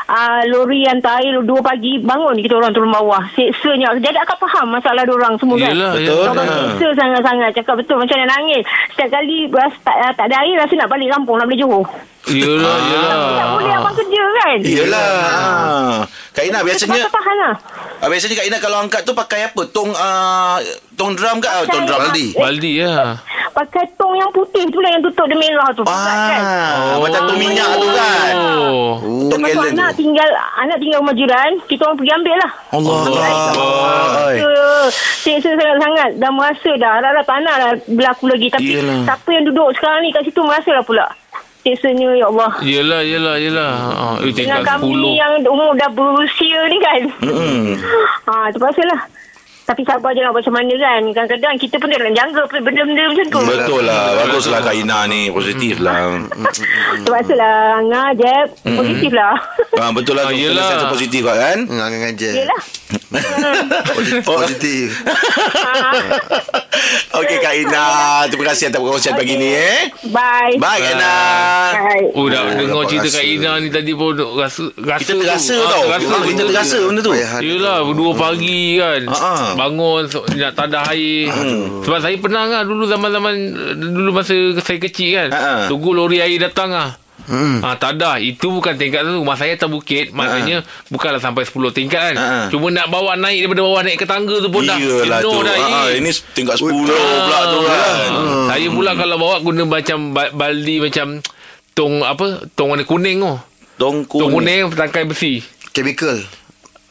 uh, 0.09 0.41
lori 0.49 0.81
hantar 0.89 1.21
air 1.21 1.37
2 1.37 1.45
pagi 1.61 2.01
bangun 2.01 2.33
kita 2.41 2.57
orang 2.57 2.73
turun 2.73 2.89
bawah. 2.89 3.21
Seksanya. 3.37 3.93
Jadi 4.01 4.17
akak 4.17 4.41
faham 4.41 4.73
masalah 4.73 5.05
orang 5.05 5.37
semua 5.37 5.61
kan. 5.61 5.69
Yelah, 5.69 5.93
Betul. 5.93 6.17
yelah. 6.17 6.31
Orang 6.33 6.47
Ha. 6.49 6.57
seksa 6.65 6.87
sangat-sangat. 6.97 7.49
Cakap 7.53 7.75
betul 7.77 7.97
macam 8.01 8.17
nak 8.25 8.29
nangis. 8.33 8.63
Setiap 8.97 9.09
kali 9.13 9.37
rasa 9.53 9.77
tak, 9.85 9.97
tak 10.17 10.25
ada 10.33 10.35
air 10.41 10.55
rasa 10.57 10.73
nak 10.73 10.89
balik 10.89 11.09
kampung, 11.13 11.37
nak 11.37 11.45
balik 11.45 11.61
Johor. 11.61 11.85
Yelah, 12.23 12.77
yelah. 12.87 13.19
Tak 13.35 13.47
boleh 13.51 13.73
abang 13.75 13.95
kerja 13.99 14.23
kan. 14.23 14.57
Yelah. 14.63 15.11
Ah. 15.27 15.95
Kak 16.31 16.43
Ina 16.47 16.63
biasanya 16.63 17.03
tahan 17.11 17.35
lah. 17.35 17.55
ah, 17.99 18.07
biasanya 18.07 18.35
Kak 18.39 18.47
Ina 18.47 18.57
kalau 18.63 18.77
angkat 18.79 19.01
tu 19.03 19.11
pakai 19.11 19.51
apa? 19.51 19.61
Tong 19.69 19.91
uh, 19.91 20.57
tong 20.95 21.19
drum 21.19 21.43
ke? 21.43 21.47
Oh, 21.51 21.67
tong 21.67 21.83
drum. 21.83 21.99
Baldi. 21.99 22.31
Baldi 22.31 22.71
ya. 22.79 23.19
Pakai 23.53 23.85
tong 23.99 24.15
yang 24.15 24.31
putih 24.31 24.65
tu 24.71 24.79
lah 24.79 24.89
yang 24.95 25.03
tutup 25.03 25.27
dia 25.27 25.37
merah 25.37 25.69
tu. 25.75 25.83
kan? 25.83 26.39
Ah, 26.41 26.95
macam 26.97 27.21
tong 27.27 27.37
minyak 27.37 27.69
tu 27.75 27.87
kan. 27.91 28.33
Oh. 28.39 28.91
Tong 29.27 29.41
Lepas 29.43 29.53
tu 29.53 29.61
anak 29.75 29.91
tu. 29.91 29.97
tinggal 30.07 30.29
anak 30.57 30.77
tinggal 30.79 30.99
rumah 31.03 31.15
jiran, 31.19 31.51
kita 31.67 31.81
orang 31.85 31.97
pergi 31.99 32.13
ambil 32.17 32.35
lah. 32.39 32.51
Allah. 32.71 32.97
Allah. 33.03 34.63
Seksa 35.23 35.55
sangat-sangat 35.55 36.19
Dah 36.19 36.31
merasa 36.35 36.69
dah 36.75 36.99
tak 37.23 37.39
nak 37.39 37.55
lah 37.55 37.71
Berlaku 37.87 38.27
lagi 38.27 38.51
Tapi 38.51 38.67
Yelah. 38.75 39.07
Siapa 39.07 39.29
yang 39.31 39.47
duduk 39.47 39.71
sekarang 39.79 40.03
ni 40.03 40.11
Kat 40.11 40.27
situ 40.27 40.43
merasa 40.43 40.75
lah 40.75 40.83
pula 40.83 41.07
Seksanya 41.63 42.11
ya 42.13 42.27
Allah 42.27 42.51
Yelah, 42.59 43.01
yelah, 43.01 43.35
yelah. 43.37 43.71
Ah, 43.89 44.15
eh, 44.19 44.29
Dengan 44.29 44.61
kami 44.61 44.91
10. 44.91 45.15
yang 45.15 45.33
umur 45.47 45.71
dah 45.73 45.87
berusia 45.89 46.59
ni 46.67 46.77
kan 46.77 47.01
Hmm. 47.23 47.79
ha, 48.27 48.51
Terpaksa 48.51 48.83
lah 48.83 49.01
Tapi 49.63 49.81
sabar 49.81 50.11
je 50.11 50.19
nak 50.19 50.33
macam 50.33 50.53
mana 50.53 50.73
kan 50.73 51.01
Kadang-kadang 51.07 51.55
kita 51.55 51.75
pun 51.75 51.87
dalam 51.87 52.11
jangka 52.11 52.41
Benda-benda 52.51 53.03
macam 53.07 53.25
tu 53.25 53.39
Betul 53.43 53.81
lah. 53.83 54.03
Baguslah 54.17 54.59
Kak 54.59 54.75
Ina 54.75 55.07
ni. 55.07 55.27
Positif 55.29 55.79
lah. 55.79 56.19
Terpaksa 57.03 57.33
lah 57.33 57.55
Angah 57.79 58.11
Jeb 58.13 58.47
Positif 58.61 59.11
lah 59.11 59.35
Ah, 59.81 59.89
betul 59.89 60.13
lah. 60.13 60.23
Ah, 60.23 60.29
tu. 60.29 60.37
yelah. 60.37 60.67
Sense 60.69 60.85
positif 60.87 61.21
lah 61.23 61.35
kan. 61.35 61.57
Hmm, 61.63 61.79
Angan 61.81 62.13
je. 62.13 62.31
Yelah 62.35 62.61
Positif. 64.23 64.87
Okey 67.13 67.37
Kak 67.39 67.53
Ina. 67.55 67.85
Terima 68.27 68.45
kasih 68.47 68.67
atas 68.67 68.77
perkongsian 68.77 69.13
pagi 69.13 69.33
ni 69.33 69.49
eh. 69.49 69.89
Bye 70.05 70.57
Bye 70.57 70.79
Kak 70.79 70.93
Ina. 70.93 71.15
Bye 71.73 72.05
Oh, 72.13 72.25
dah 72.27 72.41
Oh, 72.43 72.53
dengar 72.53 72.85
cerita 72.85 73.07
rasa. 73.07 73.17
Kak 73.17 73.25
Ina 73.27 73.51
ni 73.57 73.69
tadi 73.69 73.91
pun 73.93 74.13
rasa, 74.13 74.61
rasa 74.77 75.01
Kita 75.01 75.13
terasa 75.15 75.55
tu. 75.55 75.65
Tau. 75.65 75.83
terasa. 75.87 76.05
Ah, 76.11 76.21
Kita 76.23 76.43
terasa 76.43 76.77
benda 76.83 77.01
tu. 77.01 77.13
Yelah 77.15 77.77
Dua 77.87 78.11
pagi 78.13 78.61
kan 78.75 79.01
Ha, 79.05 79.52
ha. 79.53 79.59
Bangun 79.59 80.03
so- 80.05 80.25
Nak 80.27 80.51
tadah 80.51 80.89
air 80.89 81.29
Sebab 81.79 81.99
saya 81.99 82.17
pernah 82.17 82.43
lah 82.43 82.61
Dulu 82.61 82.83
zaman-zaman 82.83 83.33
Dulu 83.75 84.09
masa 84.11 84.33
saya 84.57 84.79
kecil 84.79 85.09
kan 85.13 85.29
Ha, 85.29 85.39
ha. 85.39 85.53
Tunggu 85.65 85.91
lori 85.91 86.17
air 86.17 86.37
datang 86.37 86.69
lah 86.69 86.91
Hmm. 87.23 87.63
Ha, 87.63 87.79
tadah 87.79 88.19
Itu 88.19 88.51
bukan 88.51 88.75
tingkat 88.75 88.99
tu 89.01 89.15
Rumah 89.15 89.39
saya 89.39 89.55
atas 89.55 89.65
bukit 89.65 90.11
Maknanya 90.11 90.59
Bukanlah 90.89 91.17
sampai 91.17 91.47
10 91.47 91.55
tingkat 91.71 92.01
kan 92.11 92.15
Ha, 92.15 92.27
ha. 92.27 92.41
Cuma 92.49 92.67
nak 92.67 92.91
bawa 92.91 93.15
naik 93.15 93.47
Daripada 93.47 93.63
bawah 93.63 93.79
naik 93.79 93.95
ke 93.95 94.03
tangga 94.03 94.35
tu 94.35 94.49
pun 94.49 94.59
dah 94.61 94.75
Iyalah 94.75 95.23
tu. 95.23 95.31
Dah 95.39 95.55
Ah, 95.55 95.87
air 95.87 96.03
ini 96.03 96.11
tingkat 96.33 96.59
10 96.59 96.67
pula 96.83 97.39
tu 97.47 97.59
kan. 97.63 98.09
Ah. 98.11 98.45
Saya 98.49 98.67
pula 98.67 98.91
kalau 98.93 99.15
bawa 99.15 99.39
Guna 99.39 99.63
macam 99.63 100.11
ba- 100.11 100.35
Baldi 100.35 100.75
macam 100.81 101.23
Tong 101.71 102.03
apa 102.03 102.43
Tong 102.51 102.67
warna 102.69 102.83
kuning 102.83 103.17
tu 103.17 103.33
Tong 103.79 104.03
Tong 104.03 104.27
kuning. 104.27 104.67
kuning 104.67 104.75
Tangkai 104.75 105.05
besi 105.05 105.39
Chemical. 105.71 106.19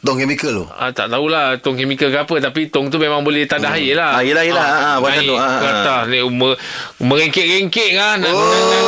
Tong 0.03 0.19
chemical 0.19 0.51
tu. 0.53 0.65
Ah, 0.69 0.91
tak 0.91 1.07
tahulah 1.07 1.55
tong 1.57 1.79
kimia 1.79 1.95
ke 1.95 2.11
apa 2.11 2.35
tapi 2.37 2.67
tong 2.67 2.91
tu 2.91 2.99
memang 2.99 3.23
boleh 3.23 3.47
tadah 3.47 3.71
air 3.73 3.95
lah. 3.95 4.19
Ah, 4.19 4.21
yelah, 4.21 4.43
yelah. 4.43 4.59
Ah, 4.59 4.95
buat 4.99 5.15
naik 5.15 5.23
satu. 5.23 5.33
Ah, 5.33 5.47
ke 5.55 5.63
ah. 5.63 5.73
atas 5.73 6.01
ni 6.11 6.19
mer- 6.19 6.59
merengkek-rengkek 6.99 7.89
kan. 7.95 8.17
Oh, 8.19 8.35
nak, 8.35 8.79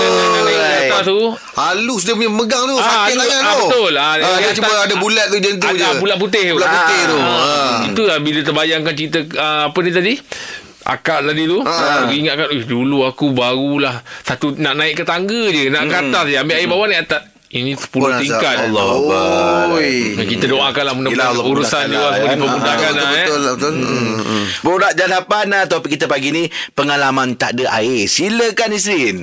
naik 0.43 0.91
atas 0.91 1.01
tu. 1.07 1.19
Halus 1.55 2.01
dia 2.03 2.13
punya 2.13 2.27
megang 2.27 2.67
tu. 2.67 2.75
Ah, 2.75 3.07
Sakit 3.07 3.15
tangan 3.15 3.41
Ah, 3.41 3.47
tu. 3.47 3.59
betul. 3.63 3.93
Ah, 3.95 4.03
Ah, 4.03 4.13
dia 4.19 4.27
dia 4.43 4.51
cuma 4.53 4.71
ada 4.75 4.95
bulat 4.97 5.25
tu 5.25 5.37
tu 5.39 5.49
je. 5.55 5.71
Ada 5.73 5.87
bulat 5.95 6.17
putih 6.19 6.43
tu. 6.45 6.55
Bulat 6.59 6.69
putih 6.69 7.01
tu. 7.07 7.17
Ah, 7.17 7.31
Ah. 7.31 7.75
Itulah 7.85 8.17
bila 8.19 8.39
terbayangkan 8.41 8.93
cerita 8.93 9.19
ah, 9.35 9.61
apa 9.67 9.77
ni 9.79 9.91
tadi? 9.91 10.13
Akak 10.85 11.23
tadi 11.23 11.47
tu 11.47 11.63
Ah. 11.63 12.05
ah. 12.05 12.11
Ingatkan 12.11 12.45
Dulu 12.61 13.09
aku 13.09 13.33
barulah 13.33 14.05
Satu 14.21 14.53
nak 14.53 14.77
naik 14.77 14.93
ke 14.93 15.03
tangga 15.03 15.49
je 15.49 15.73
Nak 15.73 15.81
ke 15.81 15.95
atas 15.97 16.23
je 16.29 16.37
Ambil 16.37 16.61
air 16.61 16.69
bawah 16.69 16.85
naik 16.85 17.09
atas 17.09 17.25
Ini 17.55 17.71
10 17.71 17.87
Oh, 18.03 18.11
tingkat 18.19 18.55
Allah 18.67 18.87
Akbar. 18.99 19.79
Oi. 19.79 20.19
Kita 20.27 20.43
doakanlah 20.43 20.91
Mudah-mudahan 20.91 21.31
Allah 21.31 21.45
urusan 21.47 21.83
dia 21.87 21.95
lah, 21.95 22.11
Semua 22.11 22.27
kan? 22.27 22.35
dipermudahkan 22.35 22.91
Betul, 22.91 22.99
lah 22.99 23.07
eh. 23.07 23.15
betul, 23.23 23.41
betul. 23.55 23.73
Hmm, 23.79 24.19
hmm. 24.19 24.45
Borak 24.59 24.93
Jalapan 24.93 25.47
ah, 25.55 25.63
topik 25.63 25.95
kita 25.95 26.05
pagi 26.05 26.35
ni 26.35 26.43
pengalaman 26.75 27.39
tak 27.39 27.55
ada 27.55 27.79
air. 27.79 28.11
Silakan 28.11 28.75
Isrin. 28.75 29.17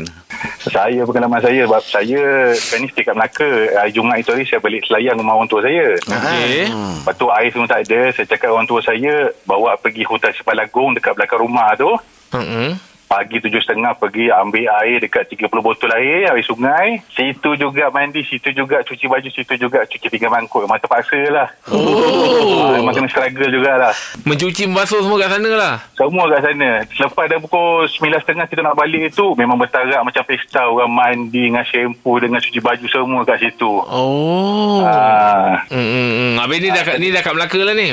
Saya 0.65 1.05
pengalaman 1.05 1.45
saya 1.45 1.69
sebab 1.69 1.83
saya 1.85 2.23
sekarang 2.57 2.81
ni 2.81 2.89
setiap 2.89 3.15
Melaka 3.15 3.51
hari 3.77 3.91
Jumaat 3.93 4.25
itu 4.25 4.31
hari 4.33 4.45
saya 4.49 4.61
balik 4.65 4.81
selayang 4.89 5.21
rumah 5.21 5.35
orang 5.37 5.51
tua 5.53 5.61
saya. 5.61 5.87
Okey. 6.01 6.73
Lepas 6.73 7.15
tu 7.15 7.27
air 7.29 7.51
semua 7.53 7.69
tak 7.69 7.81
ada. 7.85 8.01
Saya 8.17 8.27
cakap 8.33 8.49
orang 8.49 8.65
tua 8.65 8.81
saya 8.81 9.15
bawa 9.45 9.77
pergi 9.77 10.09
hutan 10.09 10.33
Sepalagung 10.33 10.97
dekat 10.97 11.13
belakang 11.13 11.45
rumah 11.45 11.77
tu. 11.77 11.91
Hmm. 12.33 12.81
Pagi 13.13 13.45
tujuh 13.45 13.61
setengah 13.61 13.93
pergi 13.93 14.33
ambil 14.33 14.73
air 14.81 14.97
dekat 14.97 15.29
30 15.29 15.53
botol 15.53 15.93
air, 15.93 16.33
air 16.33 16.41
sungai. 16.41 17.05
Situ 17.13 17.61
juga 17.61 17.93
mandi, 17.93 18.25
situ 18.25 18.57
juga 18.57 18.81
cuci 18.81 19.05
baju, 19.05 19.29
situ 19.29 19.53
juga 19.61 19.85
cuci 19.85 20.09
pinggan 20.09 20.33
mangkuk. 20.33 20.65
Memang 20.65 20.81
terpaksa 20.81 21.21
lah. 21.29 21.45
Oh. 21.69 22.73
Ah, 22.73 22.81
memang 22.81 22.97
kena 22.97 23.13
struggle 23.13 23.53
jugalah. 23.53 23.93
Mencuci 24.25 24.65
membasuh 24.65 25.05
semua 25.05 25.21
kat 25.21 25.29
sana 25.29 25.51
lah. 25.53 25.75
Semua 25.93 26.25
kat 26.33 26.41
sana. 26.41 26.71
Selepas 26.89 27.25
dah 27.29 27.39
pukul 27.45 27.85
9.30 27.85 28.49
kita 28.49 28.61
nak 28.65 28.81
balik 28.81 29.13
tu, 29.13 29.37
memang 29.37 29.61
bertarak 29.61 30.01
macam 30.01 30.25
pesta. 30.25 30.65
Orang 30.65 30.89
mandi 30.89 31.53
dengan 31.53 31.69
shampoo, 31.69 32.17
dengan 32.17 32.41
cuci 32.41 32.65
baju 32.65 32.87
semua 32.89 33.21
kat 33.29 33.45
situ. 33.45 33.73
Oh. 33.93 34.81
Ah, 34.89 35.69
Hmm, 35.69 35.85
hmm, 35.85 36.11
hmm. 36.17 36.33
Habis 36.41 36.59
ni 36.65 36.69
dah 36.73 36.85
kat, 36.89 36.97
ni 36.97 37.13
dah 37.13 37.21
kat 37.21 37.37
Melaka 37.37 37.61
lah 37.61 37.77
ni. 37.77 37.93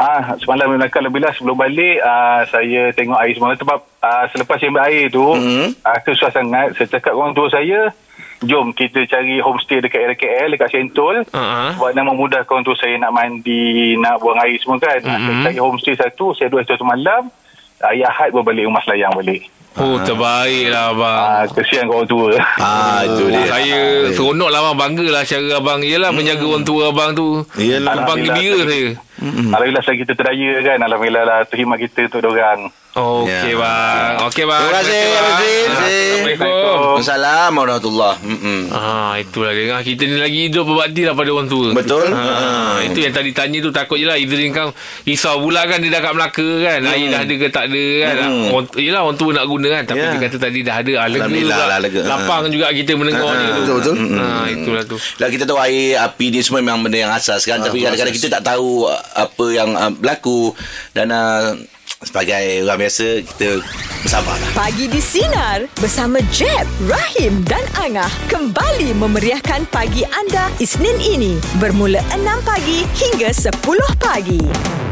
Ah 0.00 0.32
semalam 0.34 0.72
Melaka 0.72 0.96
Alhamdulillah 0.98 1.32
sebelum 1.32 1.56
balik 1.56 2.00
ah, 2.00 2.40
saya 2.46 2.88
tengok 2.90 3.18
air 3.18 3.32
semua 3.32 3.52
sebab 3.54 3.78
ah, 4.00 4.24
selepas 4.26 4.56
saya 4.56 4.68
ambil 4.70 4.84
air 4.86 5.04
tu 5.08 5.26
Mhm. 5.30 5.66
ah, 5.82 5.98
susah 6.00 6.30
sangat 6.30 6.72
saya 6.74 6.88
cakap 6.90 7.12
orang 7.12 7.30
tua 7.30 7.46
saya 7.46 7.92
jom 8.40 8.72
kita 8.72 9.04
cari 9.04 9.36
homestay 9.38 9.78
dekat 9.78 10.00
area 10.02 10.16
KL 10.16 10.48
dekat 10.50 10.68
Sentul 10.70 11.20
Uh-huh. 11.26 11.70
sebab 11.74 11.92
nak 11.92 12.04
memudahkan 12.06 12.48
orang 12.50 12.64
tua 12.64 12.72
saya 12.74 12.96
nak 12.96 13.12
mandi 13.12 13.68
nak 13.94 14.16
buang 14.16 14.40
air 14.40 14.56
semua 14.56 14.80
kan 14.80 14.96
mm-hmm. 14.98 15.20
saya 15.20 15.44
cari 15.46 15.58
homestay 15.58 15.94
satu 15.94 16.32
saya 16.32 16.48
duduk 16.48 16.64
satu 16.64 16.80
malam 16.82 17.28
hari 17.78 18.00
Ahad 18.02 18.32
baru 18.32 18.40
balik 18.42 18.64
rumah 18.64 18.80
selayang 18.80 19.12
balik 19.12 19.44
Oh, 19.72 20.02
terbaik 20.02 20.66
lah 20.66 20.90
abang. 20.90 21.18
ah, 21.22 21.44
kesian 21.46 21.86
kau 21.86 22.02
orang 22.02 22.08
tua 22.08 22.34
Ah, 22.58 23.06
itu 23.06 23.30
dia. 23.30 23.46
Saya 23.46 23.78
seronok 24.10 24.50
lah 24.50 24.66
abang 24.66 24.74
Bangga 24.76 25.06
lah 25.08 25.22
cara 25.22 25.46
abang 25.54 25.78
Yelah 25.80 26.10
menjaga 26.10 26.42
orang 26.42 26.66
tua 26.66 26.90
abang 26.90 27.14
tu 27.14 27.46
Yelah. 27.54 27.94
Tumpang 27.94 28.18
gembira 28.18 28.66
saya 28.66 28.98
Alhamdulillah 29.20 29.82
selagi 29.82 30.00
kita 30.02 30.14
teraya 30.14 30.50
kan 30.64 30.78
Alhamdulillah 30.80 31.22
lah 31.22 31.38
tu 31.44 31.54
hikmat 31.54 31.78
kita 31.78 32.08
untuk 32.10 32.32
orang 32.32 32.72
Okey 32.90 33.30
Ya. 33.46 33.54
bang 33.54 34.12
Okey 34.26 34.44
bang 34.44 34.60
Terima 34.60 34.74
kasih, 34.76 35.02
Abang 35.14 35.36
Zin. 35.38 35.66
Assalamualaikum 35.70 36.98
Assalamualaikum 36.98 37.54
warahmatullahi 37.56 38.16
Mm-mm. 38.20 38.60
Ah, 38.70 39.14
itulah 39.16 39.50
dia 39.50 39.64
kan. 39.68 39.80
Kita 39.80 40.02
ni 40.02 40.16
lagi 40.16 40.40
hidup 40.46 40.64
berbakti 40.64 41.02
lah 41.02 41.12
pada 41.12 41.30
orang 41.30 41.46
tua. 41.46 41.70
Betul. 41.70 42.10
Ah, 42.10 42.82
itu 42.82 42.98
yang 42.98 43.10
tadi 43.10 43.30
tanya 43.30 43.58
tu 43.58 43.70
takut 43.70 43.94
je 43.94 44.04
lah. 44.04 44.14
Idrin 44.14 44.50
kan 44.50 44.74
risau 45.02 45.38
pula 45.38 45.64
kan 45.64 45.78
dia 45.78 45.88
dah 45.88 46.00
kat 46.00 46.12
Melaka 46.12 46.48
kan. 46.60 46.78
Air 46.82 47.06
dah 47.08 47.20
ada 47.20 47.34
ke 47.36 47.46
tak 47.48 47.64
ada 47.66 47.84
kan. 48.00 48.14
Hmm. 48.20 48.46
Orang, 48.50 48.66
yelah 48.76 49.00
orang 49.00 49.16
tua 49.16 49.30
nak 49.32 49.46
guna 49.46 49.66
kan. 49.70 49.82
Tapi 49.84 49.98
Ya. 50.00 50.10
dia 50.10 50.20
kata 50.20 50.36
tadi 50.40 50.58
dah 50.60 50.74
ada. 50.76 50.92
Ah, 50.92 51.06
lega 51.06 51.18
Alhamdulillah 51.20 51.58
lah, 51.64 51.78
lega. 51.80 52.00
Lapang 52.04 52.42
juga 52.48 52.66
kita 52.70 52.92
mendengarnya 52.94 53.46
tu. 53.46 53.60
Betul, 53.60 53.76
betul. 53.76 53.96
Ah, 54.16 54.46
itulah 54.46 54.84
tu. 54.84 54.96
Lah 55.16 55.28
kita 55.28 55.44
tahu 55.44 55.58
air 55.60 55.94
api 56.00 56.26
ni 56.28 56.40
semua 56.40 56.58
memang 56.60 56.82
benda 56.82 56.98
yang 56.98 57.12
asas 57.12 57.42
kan 57.44 57.58
Ah, 57.58 57.64
tapi 57.64 57.80
kadang-kadang 57.80 58.14
kita 58.14 58.28
tak 58.30 58.42
tahu 58.44 58.90
apa 59.14 59.46
yang 59.50 59.74
uh, 59.74 59.90
berlaku 59.92 60.54
dan 60.94 61.10
uh, 61.10 61.54
sebagai 62.00 62.64
orang 62.64 62.78
biasa 62.80 63.06
kita 63.24 63.60
bersabarlah. 64.04 64.50
Pagi 64.56 64.88
di 64.88 65.00
Sinar 65.00 65.68
bersama 65.76 66.18
Jeb, 66.32 66.64
Rahim 66.88 67.44
dan 67.44 67.60
Angah 67.76 68.08
kembali 68.32 68.96
memeriahkan 68.96 69.68
pagi 69.68 70.08
anda 70.08 70.48
Isnin 70.56 70.96
ini 70.96 71.36
bermula 71.60 72.00
6 72.16 72.48
pagi 72.48 72.88
hingga 72.96 73.28
10 73.28 73.52
pagi. 74.00 74.89